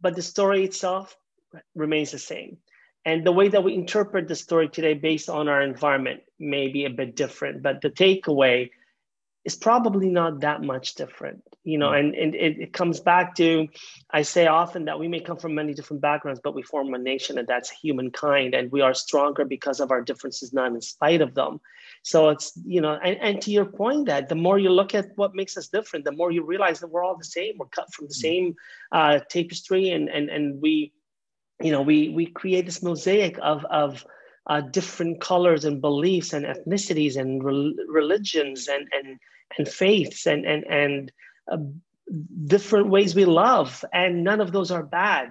but 0.00 0.14
the 0.14 0.22
story 0.22 0.64
itself 0.64 1.16
remains 1.74 2.12
the 2.12 2.18
same. 2.20 2.56
And 3.04 3.26
the 3.26 3.32
way 3.32 3.48
that 3.48 3.64
we 3.64 3.74
interpret 3.74 4.28
the 4.28 4.36
story 4.36 4.68
today 4.68 4.94
based 4.94 5.28
on 5.28 5.48
our 5.48 5.60
environment 5.60 6.20
may 6.38 6.68
be 6.68 6.84
a 6.84 6.96
bit 7.00 7.16
different, 7.16 7.62
but 7.62 7.80
the 7.80 7.90
takeaway 7.90 8.70
is 9.44 9.56
probably 9.56 10.08
not 10.08 10.40
that 10.40 10.62
much 10.62 10.94
different 10.94 11.42
you 11.64 11.78
know 11.78 11.92
and, 11.92 12.14
and 12.14 12.34
it, 12.34 12.58
it 12.58 12.72
comes 12.72 13.00
back 13.00 13.34
to 13.34 13.68
i 14.10 14.22
say 14.22 14.46
often 14.46 14.84
that 14.84 14.98
we 14.98 15.08
may 15.08 15.20
come 15.20 15.36
from 15.36 15.54
many 15.54 15.72
different 15.74 16.00
backgrounds 16.00 16.40
but 16.42 16.54
we 16.54 16.62
form 16.62 16.92
a 16.94 16.98
nation 16.98 17.38
and 17.38 17.48
that's 17.48 17.70
humankind 17.70 18.54
and 18.54 18.70
we 18.70 18.80
are 18.80 18.94
stronger 18.94 19.44
because 19.44 19.80
of 19.80 19.90
our 19.90 20.02
differences 20.02 20.52
not 20.52 20.72
in 20.72 20.80
spite 20.80 21.20
of 21.20 21.34
them 21.34 21.60
so 22.02 22.28
it's 22.28 22.52
you 22.64 22.80
know 22.80 22.98
and, 23.02 23.18
and 23.20 23.42
to 23.42 23.50
your 23.50 23.64
point 23.64 24.06
that 24.06 24.28
the 24.28 24.34
more 24.34 24.58
you 24.58 24.70
look 24.70 24.94
at 24.94 25.06
what 25.16 25.34
makes 25.34 25.56
us 25.56 25.68
different 25.68 26.04
the 26.04 26.12
more 26.12 26.30
you 26.30 26.44
realize 26.44 26.80
that 26.80 26.88
we're 26.88 27.04
all 27.04 27.16
the 27.16 27.24
same 27.24 27.54
we're 27.58 27.66
cut 27.66 27.92
from 27.92 28.06
the 28.06 28.14
mm. 28.14 28.26
same 28.26 28.54
uh, 28.92 29.18
tapestry 29.28 29.90
and 29.90 30.08
and 30.08 30.28
and 30.28 30.60
we 30.60 30.92
you 31.62 31.72
know 31.72 31.82
we 31.82 32.08
we 32.10 32.26
create 32.26 32.66
this 32.66 32.82
mosaic 32.82 33.38
of 33.42 33.64
of 33.66 34.04
uh, 34.50 34.60
different 34.60 35.20
colors 35.20 35.64
and 35.64 35.80
beliefs 35.80 36.32
and 36.32 36.44
ethnicities 36.44 37.16
and 37.16 37.42
re- 37.42 37.76
religions 37.88 38.68
and 38.68 38.86
and 38.92 39.18
and 39.56 39.68
faiths 39.68 40.26
and 40.26 40.44
and 40.44 40.64
and 40.64 41.12
uh, 41.50 41.58
different 42.46 42.88
ways 42.90 43.14
we 43.14 43.24
love. 43.24 43.84
And 43.92 44.24
none 44.24 44.40
of 44.40 44.50
those 44.50 44.72
are 44.72 44.82
bad. 44.82 45.30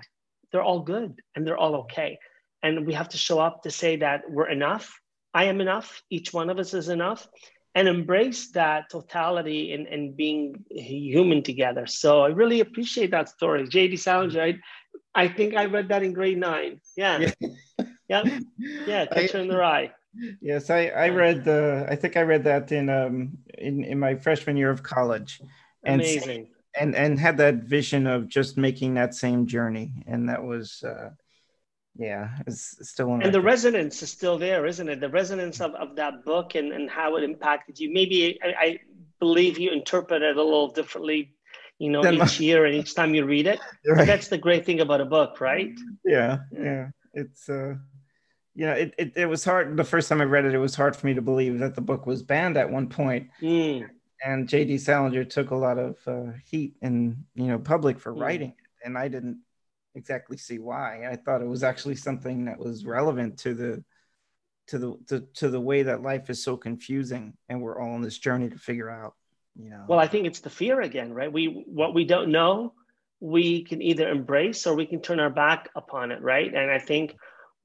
They're 0.51 0.63
all 0.63 0.79
good 0.79 1.21
and 1.35 1.45
they're 1.45 1.57
all 1.57 1.75
okay. 1.83 2.17
And 2.63 2.87
we 2.87 2.93
have 2.93 3.09
to 3.09 3.17
show 3.17 3.39
up 3.39 3.63
to 3.63 3.71
say 3.71 3.97
that 3.97 4.21
we're 4.29 4.49
enough. 4.49 4.99
I 5.33 5.43
am 5.45 5.59
enough. 5.59 6.01
Each 6.09 6.33
one 6.33 6.49
of 6.49 6.57
us 6.57 6.73
is 6.73 6.87
enough. 6.87 7.27
And 7.75 7.87
embrace 7.87 8.51
that 8.53 8.89
totality 8.89 9.73
and, 9.73 9.85
and 9.85 10.15
being 10.15 10.65
human 10.71 11.43
together. 11.43 11.85
So 11.85 12.21
i 12.21 12.29
really 12.29 12.61
appreciate 12.61 13.11
that 13.11 13.29
story. 13.29 13.67
Jd 13.67 13.99
salinger 13.99 14.41
I, 14.41 14.53
I 15.13 15.27
think 15.27 15.55
i 15.55 15.65
read 15.65 15.89
that 15.89 16.03
in 16.03 16.13
grade 16.13 16.39
nine. 16.39 16.79
Yeah. 16.95 17.29
Yeah 17.39 17.85
yeah 18.09 18.39
yeah, 18.87 19.05
catcher 19.05 19.39
in 19.39 19.47
the 19.47 19.55
rye. 19.55 19.91
Yes 20.41 20.69
i 20.69 20.87
i 20.87 21.09
read 21.09 21.45
the 21.45 21.85
i 21.87 21.95
think 21.95 22.17
i 22.17 22.21
read 22.21 22.43
that 22.43 22.71
in 22.71 22.89
um 22.89 23.37
in 23.57 23.83
in 23.83 23.99
my 23.99 24.15
freshman 24.15 24.57
year 24.57 24.71
of 24.71 24.83
college. 24.83 25.39
And 25.83 26.01
amazing. 26.01 26.49
and 26.77 26.95
and 26.95 27.19
had 27.19 27.37
that 27.37 27.63
vision 27.63 28.07
of 28.07 28.27
just 28.27 28.57
making 28.57 28.95
that 28.95 29.13
same 29.13 29.45
journey. 29.45 29.93
And 30.07 30.27
that 30.29 30.43
was 30.43 30.83
uh 30.83 31.11
yeah 31.95 32.29
it's 32.47 32.77
still 32.89 33.11
and 33.13 33.33
the 33.33 33.41
resonance 33.41 34.01
is 34.01 34.11
still 34.11 34.37
there 34.37 34.65
isn't 34.65 34.89
it? 34.89 34.99
The 34.99 35.09
resonance 35.09 35.61
of, 35.61 35.75
of 35.75 35.95
that 35.97 36.25
book 36.25 36.55
and 36.55 36.73
and 36.73 36.89
how 36.89 37.15
it 37.17 37.23
impacted 37.23 37.79
you. 37.79 37.93
Maybe 37.93 38.39
i, 38.43 38.53
I 38.65 38.79
believe 39.19 39.59
you 39.59 39.71
interpret 39.71 40.23
it 40.23 40.37
a 40.37 40.43
little 40.43 40.69
differently 40.69 41.35
you 41.77 41.89
know 41.89 42.05
each 42.11 42.39
year 42.39 42.65
and 42.65 42.75
each 42.75 42.93
time 42.93 43.13
you 43.15 43.25
read 43.25 43.47
it. 43.47 43.59
Right. 43.87 44.05
that's 44.05 44.27
the 44.27 44.37
great 44.37 44.65
thing 44.65 44.81
about 44.81 45.01
a 45.01 45.05
book 45.05 45.39
right? 45.39 45.71
Yeah. 46.03 46.39
yeah. 46.51 46.89
It's 47.13 47.49
uh 47.49 47.75
you 48.59 48.65
know, 48.65 48.73
it, 48.73 48.93
it, 48.97 49.13
it 49.15 49.25
was 49.25 49.45
hard. 49.45 49.77
The 49.77 49.85
first 49.85 50.09
time 50.09 50.19
I 50.19 50.25
read 50.25 50.43
it, 50.43 50.53
it 50.53 50.57
was 50.57 50.75
hard 50.75 50.93
for 50.93 51.07
me 51.07 51.13
to 51.13 51.21
believe 51.21 51.59
that 51.59 51.75
the 51.75 51.81
book 51.81 52.05
was 52.05 52.21
banned 52.21 52.57
at 52.57 52.69
one 52.69 52.89
point. 52.89 53.29
Mm. 53.41 53.89
And 54.21 54.49
J.D. 54.49 54.79
Salinger 54.79 55.23
took 55.23 55.51
a 55.51 55.55
lot 55.55 55.77
of 55.77 55.95
uh, 56.05 56.33
heat 56.43 56.75
in, 56.81 57.23
you 57.35 57.47
know, 57.47 57.57
public 57.57 57.97
for 57.97 58.13
mm. 58.13 58.19
writing 58.19 58.49
it. 58.49 58.85
And 58.85 58.97
I 58.97 59.07
didn't 59.07 59.39
exactly 59.95 60.35
see 60.35 60.59
why. 60.59 61.07
I 61.09 61.15
thought 61.15 61.41
it 61.41 61.47
was 61.47 61.63
actually 61.63 61.95
something 61.95 62.43
that 62.45 62.59
was 62.59 62.83
relevant 62.83 63.37
to 63.39 63.53
the, 63.53 63.81
to 64.67 64.77
the, 64.77 64.97
to, 65.07 65.21
to 65.35 65.47
the 65.47 65.61
way 65.61 65.83
that 65.83 66.01
life 66.01 66.29
is 66.29 66.43
so 66.43 66.57
confusing 66.57 67.37
and 67.47 67.61
we're 67.61 67.79
all 67.79 67.93
on 67.93 68.01
this 68.01 68.17
journey 68.17 68.49
to 68.49 68.57
figure 68.57 68.89
out, 68.89 69.13
you 69.55 69.69
know. 69.69 69.85
Well, 69.87 69.99
I 69.99 70.07
think 70.07 70.27
it's 70.27 70.41
the 70.41 70.49
fear 70.49 70.81
again, 70.81 71.13
right? 71.13 71.31
We, 71.31 71.63
what 71.65 71.93
we 71.93 72.03
don't 72.03 72.29
know, 72.29 72.73
we 73.21 73.63
can 73.63 73.81
either 73.81 74.09
embrace 74.09 74.67
or 74.67 74.75
we 74.75 74.85
can 74.85 74.99
turn 75.01 75.21
our 75.21 75.29
back 75.29 75.69
upon 75.77 76.11
it, 76.11 76.21
right? 76.21 76.53
And 76.53 76.69
I 76.69 76.79
think 76.79 77.15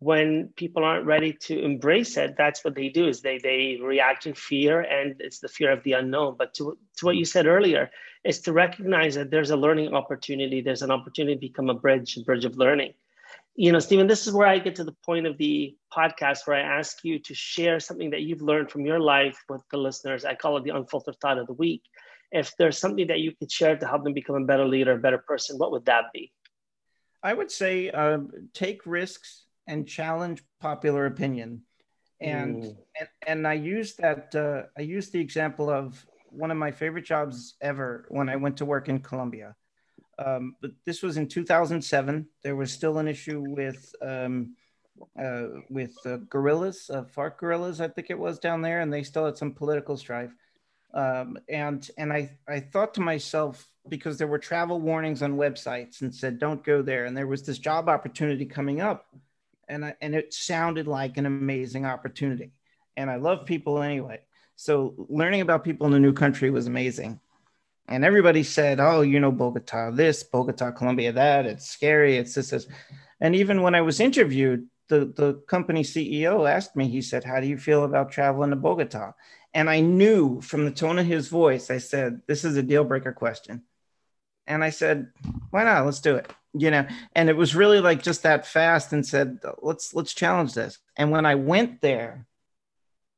when 0.04 0.48
people 0.54 0.84
aren't 0.84 1.06
ready 1.06 1.32
to 1.32 1.58
embrace 1.62 2.18
it 2.18 2.34
that's 2.36 2.62
what 2.62 2.74
they 2.74 2.90
do 2.90 3.08
is 3.08 3.22
they 3.22 3.38
they 3.38 3.78
react 3.82 4.26
in 4.26 4.34
fear 4.34 4.82
and 4.82 5.16
it's 5.18 5.38
the 5.38 5.48
fear 5.48 5.72
of 5.72 5.82
the 5.82 5.92
unknown. 5.92 6.36
But 6.36 6.52
to, 6.54 6.76
to 6.98 7.06
what 7.06 7.16
you 7.16 7.24
said 7.24 7.46
earlier 7.46 7.90
is 8.22 8.40
to 8.42 8.52
recognize 8.52 9.14
that 9.14 9.30
there's 9.30 9.48
a 9.48 9.56
learning 9.56 9.94
opportunity 9.94 10.60
there's 10.60 10.82
an 10.82 10.90
opportunity 10.90 11.36
to 11.36 11.40
become 11.40 11.70
a 11.70 11.74
bridge 11.74 12.18
a 12.18 12.20
bridge 12.20 12.44
of 12.44 12.58
learning. 12.58 12.92
You 13.56 13.72
know 13.72 13.78
steven 13.78 14.06
this 14.06 14.26
is 14.26 14.34
where 14.34 14.46
i 14.46 14.58
get 14.58 14.76
to 14.76 14.84
the 14.84 14.96
point 15.06 15.26
of 15.26 15.38
the 15.38 15.74
podcast 15.90 16.46
where 16.46 16.58
i 16.58 16.78
ask 16.78 17.02
you 17.02 17.18
to 17.20 17.34
share 17.34 17.80
something 17.80 18.10
that 18.10 18.22
you've 18.26 18.42
learned 18.42 18.70
from 18.70 18.84
your 18.84 19.00
life 19.00 19.38
with 19.48 19.62
the 19.70 19.78
listeners. 19.78 20.26
I 20.26 20.34
call 20.34 20.58
it 20.58 20.64
the 20.64 20.76
unfiltered 20.76 21.16
thought 21.22 21.38
of 21.38 21.46
the 21.46 21.54
week. 21.54 21.82
If 22.30 22.54
there's 22.58 22.76
something 22.76 23.06
that 23.06 23.20
you 23.20 23.32
could 23.38 23.50
share 23.50 23.74
to 23.78 23.86
help 23.86 24.04
them 24.04 24.12
become 24.12 24.36
a 24.36 24.44
better 24.44 24.66
leader 24.66 24.92
a 24.92 24.98
better 25.06 25.22
person 25.30 25.56
what 25.56 25.72
would 25.72 25.86
that 25.86 26.12
be? 26.12 26.30
I 27.22 27.32
would 27.32 27.50
say 27.50 27.88
uh, 27.88 28.18
take 28.52 28.84
risks 28.84 29.43
and 29.66 29.87
challenge 29.87 30.42
popular 30.61 31.07
opinion. 31.07 31.62
And 32.20 32.62
mm. 32.62 32.77
and, 32.98 33.09
and 33.27 33.46
I 33.46 33.55
used 33.55 33.98
that 33.98 34.35
uh, 34.35 34.68
I 34.79 34.83
used 34.83 35.12
the 35.12 35.20
example 35.20 35.70
of 35.70 36.05
one 36.31 36.50
of 36.50 36.57
my 36.57 36.70
favorite 36.70 37.05
jobs 37.05 37.55
ever 37.61 38.07
when 38.09 38.29
I 38.29 38.37
went 38.37 38.57
to 38.59 38.64
work 38.64 38.88
in 38.88 39.00
Colombia. 39.00 39.55
Um, 40.18 40.57
but 40.61 40.72
this 40.85 41.03
was 41.03 41.16
in 41.16 41.29
2007. 41.29 42.27
There 42.42 42.57
was 42.57 42.72
still 42.72 42.98
an 42.98 43.09
issue 43.09 43.44
with 43.46 43.94
um, 44.00 44.55
uh, 45.20 45.46
with 45.70 45.94
uh, 46.07 46.18
guerrillas, 46.29 46.90
uh, 46.92 47.03
FARC 47.03 47.38
guerrillas, 47.38 47.81
I 47.81 47.88
think 47.88 48.11
it 48.11 48.18
was 48.18 48.38
down 48.38 48.62
there, 48.62 48.81
and 48.81 48.92
they 48.92 49.03
still 49.03 49.24
had 49.27 49.37
some 49.37 49.53
political 49.53 49.96
strife. 49.96 50.33
Um, 50.92 51.37
and 51.48 51.88
and 51.98 52.12
I 52.12 52.31
I 52.46 52.61
thought 52.61 52.94
to 52.94 53.00
myself 53.00 53.68
because 53.88 54.16
there 54.16 54.29
were 54.29 54.38
travel 54.38 54.81
warnings 54.81 55.22
on 55.22 55.37
websites 55.37 56.00
and 56.00 56.14
said 56.14 56.38
don't 56.38 56.62
go 56.62 56.83
there, 56.83 57.07
and 57.07 57.16
there 57.16 57.27
was 57.27 57.42
this 57.42 57.59
job 57.59 57.88
opportunity 57.88 58.46
coming 58.46 58.81
up 58.81 59.07
and 59.68 59.85
I, 59.85 59.94
and 60.00 60.14
it 60.14 60.33
sounded 60.35 60.87
like 60.87 61.16
an 61.16 61.27
amazing 61.27 61.85
opportunity. 61.87 62.53
And 62.96 63.11
I 63.11 63.16
love 63.16 63.46
people 63.46 63.83
anyway. 63.83 64.20
So 64.57 64.94
learning 65.09 65.40
about 65.40 65.64
people 65.64 65.87
in 65.87 65.94
a 65.94 65.98
new 65.98 66.12
country 66.12 66.50
was 66.50 66.66
amazing. 66.66 67.20
And 67.88 68.05
everybody 68.05 68.42
said, 68.42 68.81
"Oh, 68.81 69.03
you 69.03 69.20
know 69.20 69.33
Bogota, 69.33 69.90
this 69.90 70.22
Bogota, 70.22 70.70
Colombia, 70.70 71.12
that. 71.12 71.46
It's 71.46 71.68
scary. 71.68 72.16
It's 72.16 72.35
this, 72.35 72.50
this." 72.50 72.66
And 73.20 73.35
even 73.35 73.62
when 73.62 73.74
I 73.74 73.83
was 73.83 74.00
interviewed, 74.00 74.66
the 74.88 75.12
the 75.16 75.35
company 75.48 75.83
CEO 75.83 76.48
asked 76.48 76.77
me. 76.77 76.88
He 76.88 77.03
said, 77.03 77.24
"How 77.24 77.40
do 77.40 77.46
you 77.46 77.59
feel 77.59 77.85
about 77.85 78.11
traveling 78.11 78.50
to 78.50 78.57
Bogota?" 78.57 79.12
And 79.53 79.68
I 79.68 79.81
knew 79.81 80.40
from 80.40 80.64
the 80.64 80.70
tone 80.70 80.98
of 80.98 81.07
his 81.07 81.29
voice, 81.29 81.70
I 81.70 81.79
said, 81.79 82.22
"This 82.27 82.44
is 82.44 82.57
a 82.57 82.62
deal 82.62 82.85
breaker 82.85 83.12
question." 83.12 83.62
And 84.46 84.62
I 84.62 84.70
said, 84.70 85.11
"Why 85.50 85.64
not? 85.64 85.85
Let's 85.85 86.00
do 86.00 86.16
it." 86.16 86.30
you 86.54 86.70
know? 86.70 86.87
And 87.14 87.28
it 87.28 87.37
was 87.37 87.54
really 87.54 87.80
like 87.80 88.02
just 88.02 88.22
that 88.22 88.46
fast 88.46 88.92
and 88.92 89.07
said 89.07 89.40
let's 89.61 89.92
let's 89.94 90.14
challenge 90.14 90.54
this. 90.54 90.78
And 90.96 91.11
when 91.11 91.26
i 91.26 91.35
went 91.35 91.80
there 91.80 92.26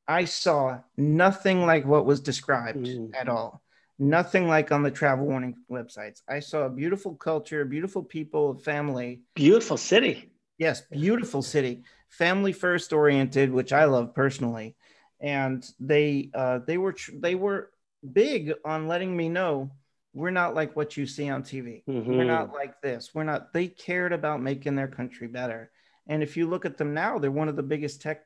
i 0.09 0.25
saw 0.25 0.79
nothing 0.97 1.67
like 1.67 1.85
what 1.85 2.07
was 2.07 2.21
described 2.21 2.87
mm. 2.87 3.11
at 3.15 3.29
all. 3.29 3.63
Nothing 3.99 4.47
like 4.47 4.73
on 4.73 4.83
the 4.83 4.91
travel 4.91 5.27
warning 5.27 5.57
websites. 5.71 6.21
I 6.29 6.41
saw 6.41 6.63
a 6.65 6.71
beautiful 6.71 7.15
culture 7.15 7.65
beautiful 7.65 8.03
people 8.03 8.57
family. 8.57 9.23
Beautiful 9.35 9.77
city. 9.77 10.33
Yes 10.59 10.81
beautiful 10.91 11.43
city. 11.43 11.83
Family 12.09 12.53
first 12.53 12.93
oriented 12.93 13.53
which 13.53 13.73
i 13.73 13.85
love 13.85 14.15
personally. 14.15 14.77
And 15.21 15.65
they 15.81 16.31
uh, 16.35 16.61
they 16.67 16.79
were 16.79 16.95
they 17.15 17.35
were 17.35 17.71
big 18.13 18.53
on 18.65 18.87
letting 18.87 19.17
me 19.17 19.29
know 19.31 19.71
we're 20.17 20.31
not 20.31 20.55
like 20.55 20.75
what 20.75 20.97
you 20.97 21.07
see 21.07 21.29
on 21.29 21.43
TV. 21.43 21.85
Mm-hmm. 21.85 22.17
We're 22.17 22.25
not 22.25 22.55
like 22.55 22.81
this. 22.81 23.11
We're 23.15 23.25
not, 23.25 23.53
they 23.53 23.69
cared 23.69 24.15
about 24.15 24.41
making 24.41 24.75
their 24.75 24.89
country 24.89 25.27
better. 25.27 25.71
And 26.09 26.23
if 26.23 26.39
you 26.39 26.47
look 26.47 26.65
at 26.65 26.79
them 26.79 26.95
now, 26.95 27.19
they're 27.19 27.31
one 27.31 27.51
of 27.51 27.57
the 27.57 27.63
biggest 27.63 28.01
tech 28.01 28.25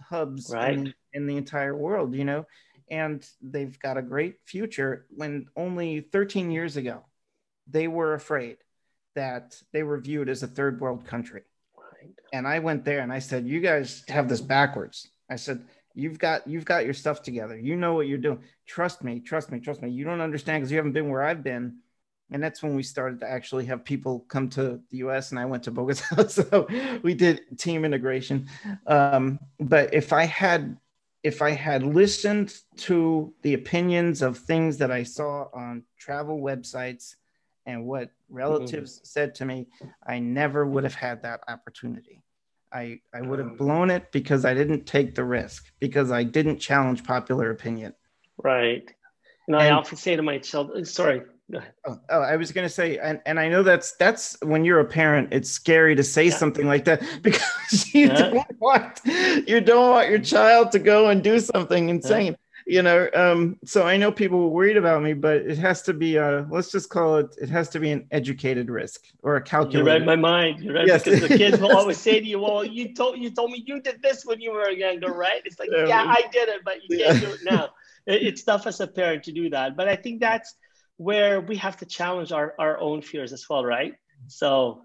hubs 0.00 0.52
right. 0.54 0.74
in, 0.74 0.94
in 1.12 1.26
the 1.26 1.36
entire 1.36 1.76
world, 1.76 2.14
you 2.14 2.24
know, 2.24 2.46
and 2.92 3.28
they've 3.42 3.76
got 3.80 3.96
a 3.96 4.02
great 4.02 4.36
future 4.44 5.06
when 5.16 5.46
only 5.56 6.00
13 6.00 6.52
years 6.52 6.76
ago, 6.76 7.04
they 7.68 7.88
were 7.88 8.14
afraid 8.14 8.58
that 9.16 9.60
they 9.72 9.82
were 9.82 9.98
viewed 9.98 10.28
as 10.28 10.44
a 10.44 10.46
third 10.46 10.80
world 10.80 11.06
country. 11.06 11.42
Right. 11.76 12.14
And 12.32 12.46
I 12.46 12.60
went 12.60 12.84
there 12.84 13.00
and 13.00 13.12
I 13.12 13.18
said, 13.18 13.48
You 13.48 13.58
guys 13.58 14.04
have 14.06 14.28
this 14.28 14.40
backwards. 14.40 15.08
I 15.28 15.34
said, 15.34 15.64
You've 15.96 16.18
got 16.18 16.46
you've 16.46 16.66
got 16.66 16.84
your 16.84 16.92
stuff 16.92 17.22
together. 17.22 17.58
You 17.58 17.74
know 17.74 17.94
what 17.94 18.06
you're 18.06 18.18
doing. 18.18 18.40
Trust 18.66 19.02
me, 19.02 19.18
trust 19.18 19.50
me, 19.50 19.60
trust 19.60 19.80
me. 19.80 19.88
You 19.88 20.04
don't 20.04 20.20
understand 20.20 20.60
because 20.60 20.70
you 20.70 20.76
haven't 20.76 20.92
been 20.92 21.08
where 21.08 21.22
I've 21.22 21.42
been. 21.42 21.78
And 22.30 22.42
that's 22.42 22.62
when 22.62 22.74
we 22.74 22.82
started 22.82 23.20
to 23.20 23.30
actually 23.30 23.64
have 23.66 23.84
people 23.84 24.26
come 24.28 24.50
to 24.50 24.80
the 24.90 24.98
US 24.98 25.30
and 25.30 25.40
I 25.40 25.46
went 25.46 25.62
to 25.62 25.70
Bogota. 25.70 26.26
so 26.28 26.68
we 27.02 27.14
did 27.14 27.40
team 27.58 27.84
integration. 27.84 28.46
Um, 28.86 29.38
but 29.58 29.94
if 29.94 30.12
I 30.12 30.24
had 30.24 30.76
if 31.22 31.40
I 31.40 31.50
had 31.50 31.82
listened 31.82 32.54
to 32.76 33.32
the 33.40 33.54
opinions 33.54 34.20
of 34.20 34.36
things 34.38 34.76
that 34.78 34.90
I 34.90 35.02
saw 35.02 35.48
on 35.54 35.82
travel 35.98 36.38
websites 36.38 37.14
and 37.64 37.86
what 37.86 38.10
relatives 38.28 38.96
mm-hmm. 38.96 39.06
said 39.06 39.34
to 39.36 39.46
me, 39.46 39.66
I 40.06 40.18
never 40.18 40.66
would 40.66 40.84
have 40.84 40.94
had 40.94 41.22
that 41.22 41.40
opportunity. 41.48 42.22
I, 42.72 43.00
I 43.14 43.20
would 43.22 43.38
have 43.38 43.48
um, 43.48 43.56
blown 43.56 43.90
it 43.90 44.10
because 44.12 44.44
I 44.44 44.54
didn't 44.54 44.86
take 44.86 45.14
the 45.14 45.24
risk, 45.24 45.72
because 45.80 46.10
I 46.10 46.22
didn't 46.22 46.58
challenge 46.58 47.04
popular 47.04 47.50
opinion. 47.50 47.94
Right. 48.42 48.92
And, 49.46 49.56
and 49.56 49.56
I 49.56 49.70
often 49.70 49.96
say 49.96 50.16
to 50.16 50.22
my 50.22 50.38
children, 50.38 50.82
uh, 50.82 50.84
sorry, 50.84 51.22
Oh, 51.84 52.00
oh, 52.10 52.20
I 52.22 52.34
was 52.34 52.50
going 52.50 52.64
to 52.64 52.72
say, 52.72 52.98
and, 52.98 53.20
and 53.24 53.38
I 53.38 53.48
know 53.48 53.62
that's 53.62 53.92
that's 53.92 54.36
when 54.42 54.64
you're 54.64 54.80
a 54.80 54.84
parent, 54.84 55.28
it's 55.30 55.48
scary 55.48 55.94
to 55.94 56.02
say 56.02 56.24
yeah. 56.24 56.34
something 56.34 56.66
like 56.66 56.84
that 56.86 57.00
because 57.22 57.94
you 57.94 58.08
yeah. 58.08 58.30
don't 58.30 58.60
want 58.60 59.00
you 59.46 59.60
don't 59.60 59.90
want 59.90 60.10
your 60.10 60.18
child 60.18 60.72
to 60.72 60.80
go 60.80 61.08
and 61.08 61.22
do 61.22 61.38
something 61.38 61.88
insane. 61.88 62.32
Yeah 62.32 62.45
you 62.66 62.82
know 62.82 63.08
um, 63.14 63.56
so 63.64 63.86
i 63.86 63.96
know 63.96 64.10
people 64.10 64.40
were 64.40 64.48
worried 64.48 64.76
about 64.76 65.02
me 65.02 65.14
but 65.14 65.36
it 65.36 65.56
has 65.56 65.82
to 65.82 65.94
be 65.94 66.16
a 66.16 66.46
let's 66.50 66.70
just 66.70 66.90
call 66.90 67.16
it 67.16 67.34
it 67.40 67.48
has 67.48 67.68
to 67.68 67.78
be 67.78 67.90
an 67.90 68.06
educated 68.10 68.68
risk 68.68 69.04
or 69.22 69.36
a 69.36 69.42
calculated 69.42 69.78
you 69.78 69.84
read 69.86 70.04
my 70.04 70.16
mind. 70.16 70.62
You 70.62 70.72
read 70.72 70.88
yes. 70.88 71.04
because 71.04 71.20
the 71.20 71.28
kids 71.28 71.60
will 71.60 71.72
always 71.76 71.96
say 71.96 72.18
to 72.20 72.26
you 72.26 72.40
well 72.40 72.64
you 72.64 72.92
told 72.92 73.18
you 73.18 73.30
told 73.30 73.52
me 73.52 73.62
you 73.64 73.80
did 73.80 74.02
this 74.02 74.26
when 74.26 74.40
you 74.40 74.50
were 74.50 74.70
younger 74.70 75.12
right? 75.12 75.40
It's 75.44 75.58
like 75.58 75.70
yeah, 75.72 75.86
yeah. 75.86 76.04
I 76.06 76.22
did 76.32 76.48
it 76.48 76.62
but 76.64 76.78
you 76.86 76.98
can't 76.98 77.20
do 77.20 77.32
it 77.32 77.40
now. 77.44 77.70
It, 78.06 78.22
it's 78.22 78.44
tough 78.44 78.68
as 78.68 78.78
a 78.78 78.86
parent 78.86 79.24
to 79.24 79.32
do 79.32 79.50
that 79.50 79.76
but 79.76 79.88
i 79.88 79.96
think 79.96 80.20
that's 80.20 80.54
where 80.96 81.40
we 81.40 81.56
have 81.56 81.76
to 81.78 81.86
challenge 81.86 82.30
our, 82.30 82.54
our 82.56 82.78
own 82.78 83.02
fears 83.02 83.32
as 83.32 83.44
well 83.50 83.64
right? 83.64 83.94
So 84.28 84.82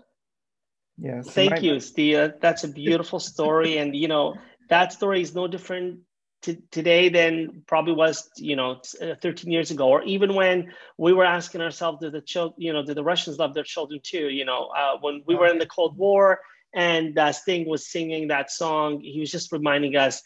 yeah 0.97 1.21
thank 1.21 1.51
my- 1.51 1.57
you 1.59 1.79
steve 1.79 2.33
that's 2.41 2.63
a 2.63 2.67
beautiful 2.67 3.19
story 3.19 3.77
and 3.77 3.95
you 3.95 4.07
know 4.07 4.35
that 4.69 4.91
story 4.91 5.21
is 5.21 5.35
no 5.35 5.47
different 5.47 5.99
today 6.41 7.09
than 7.09 7.63
probably 7.67 7.93
was 7.93 8.29
you 8.35 8.55
know 8.55 8.81
uh, 9.01 9.15
13 9.21 9.51
years 9.51 9.69
ago 9.69 9.87
or 9.87 10.01
even 10.03 10.33
when 10.33 10.73
we 10.97 11.13
were 11.13 11.25
asking 11.25 11.61
ourselves 11.61 11.99
do 11.99 12.09
the 12.09 12.21
child 12.21 12.53
you 12.57 12.73
know 12.73 12.83
do 12.83 12.93
the 12.93 13.03
russians 13.03 13.37
love 13.37 13.53
their 13.53 13.63
children 13.63 13.99
too 14.03 14.29
you 14.29 14.43
know 14.43 14.69
uh, 14.75 14.97
when 15.01 15.21
we 15.27 15.35
were 15.35 15.47
in 15.47 15.59
the 15.59 15.65
cold 15.67 15.97
war 15.97 16.39
and 16.73 17.17
uh, 17.17 17.31
sting 17.31 17.67
was 17.67 17.87
singing 17.87 18.27
that 18.27 18.49
song 18.49 18.99
he 19.01 19.19
was 19.19 19.31
just 19.31 19.51
reminding 19.51 19.95
us 19.95 20.21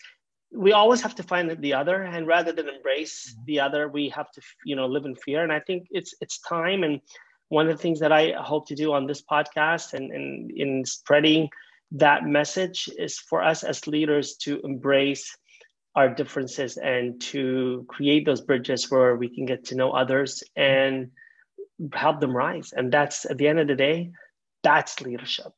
we 0.54 0.72
always 0.72 1.02
have 1.02 1.16
to 1.16 1.24
find 1.24 1.52
the 1.60 1.74
other 1.74 2.04
and 2.04 2.28
rather 2.28 2.54
than 2.54 2.70
embrace 2.70 3.34
mm-hmm. 3.34 3.46
the 3.46 3.60
other 3.60 3.90
we 3.90 4.08
have 4.10 4.32
to 4.32 4.42
you 4.64 4.76
know 4.76 4.86
live 4.88 5.06
in 5.06 5.16
fear 5.16 5.44
and 5.44 5.52
i 5.52 5.60
think 5.60 5.88
it's 5.92 6.14
it's 6.22 6.40
time 6.40 6.84
and 6.84 7.02
one 7.50 7.68
of 7.68 7.76
the 7.76 7.82
things 7.82 8.00
that 8.00 8.14
i 8.14 8.32
hope 8.38 8.68
to 8.68 8.76
do 8.76 8.94
on 8.94 9.06
this 9.06 9.22
podcast 9.22 9.94
and, 9.94 10.12
and 10.12 10.52
in 10.52 10.86
spreading 10.86 11.50
that 11.92 12.26
message 12.26 12.90
is 12.98 13.18
for 13.20 13.44
us 13.44 13.64
as 13.64 13.86
leaders 13.86 14.36
to 14.38 14.60
embrace 14.64 15.38
our 15.96 16.10
differences 16.10 16.78
and 16.78 17.22
to 17.22 17.86
create 17.88 18.26
those 18.26 18.42
bridges 18.42 18.92
where 18.92 19.16
we 19.16 19.30
can 19.30 19.46
get 19.46 19.66
to 19.66 19.76
know 19.76 19.92
others 19.92 20.44
and 20.56 21.12
help 21.94 22.20
them 22.20 22.36
rise. 22.36 22.74
And 22.74 22.92
that's 22.92 23.26
at 23.26 23.38
the 23.38 23.48
end 23.48 23.60
of 23.60 23.68
the 23.68 23.76
day, 23.76 24.12
that's 24.64 25.02
leadership. 25.02 25.54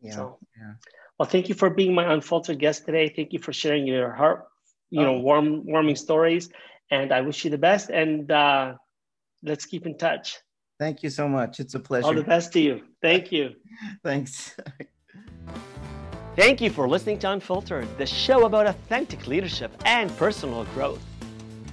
Yeah. 0.00 0.14
So, 0.14 0.38
yeah. 0.56 0.72
well, 1.18 1.28
thank 1.28 1.48
you 1.48 1.54
for 1.54 1.70
being 1.70 1.94
my 1.94 2.12
unfiltered 2.12 2.58
guest 2.58 2.86
today. 2.86 3.12
Thank 3.14 3.32
you 3.32 3.38
for 3.38 3.52
sharing 3.52 3.86
your 3.86 4.12
heart, 4.12 4.46
you 4.90 5.02
know, 5.02 5.16
oh. 5.16 5.20
warm, 5.20 5.66
warming 5.66 5.96
stories. 5.96 6.48
And 6.90 7.12
I 7.12 7.20
wish 7.20 7.44
you 7.44 7.50
the 7.50 7.58
best. 7.58 7.90
And 7.90 8.30
uh, 8.30 8.74
let's 9.42 9.66
keep 9.66 9.84
in 9.84 9.98
touch. 9.98 10.38
Thank 10.78 11.02
you 11.02 11.10
so 11.10 11.28
much. 11.28 11.60
It's 11.60 11.74
a 11.74 11.80
pleasure. 11.80 12.06
All 12.06 12.14
the 12.14 12.22
best 12.22 12.52
to 12.52 12.60
you. 12.60 12.82
Thank 13.02 13.32
you. 13.32 13.50
Thanks. 14.04 14.56
Thank 16.38 16.60
you 16.60 16.70
for 16.70 16.88
listening 16.88 17.18
to 17.18 17.32
Unfiltered, 17.32 17.88
the 17.98 18.06
show 18.06 18.46
about 18.46 18.68
authentic 18.68 19.26
leadership 19.26 19.72
and 19.84 20.16
personal 20.16 20.62
growth. 20.66 21.04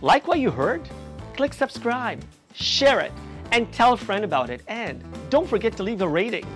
Like 0.01 0.27
what 0.27 0.39
you 0.39 0.49
heard? 0.49 0.81
Click 1.35 1.53
subscribe, 1.53 2.23
share 2.55 2.99
it, 3.01 3.11
and 3.51 3.71
tell 3.71 3.93
a 3.93 3.97
friend 3.97 4.25
about 4.25 4.49
it. 4.49 4.63
And 4.67 5.03
don't 5.29 5.47
forget 5.47 5.77
to 5.77 5.83
leave 5.83 6.01
a 6.01 6.07
rating. 6.07 6.47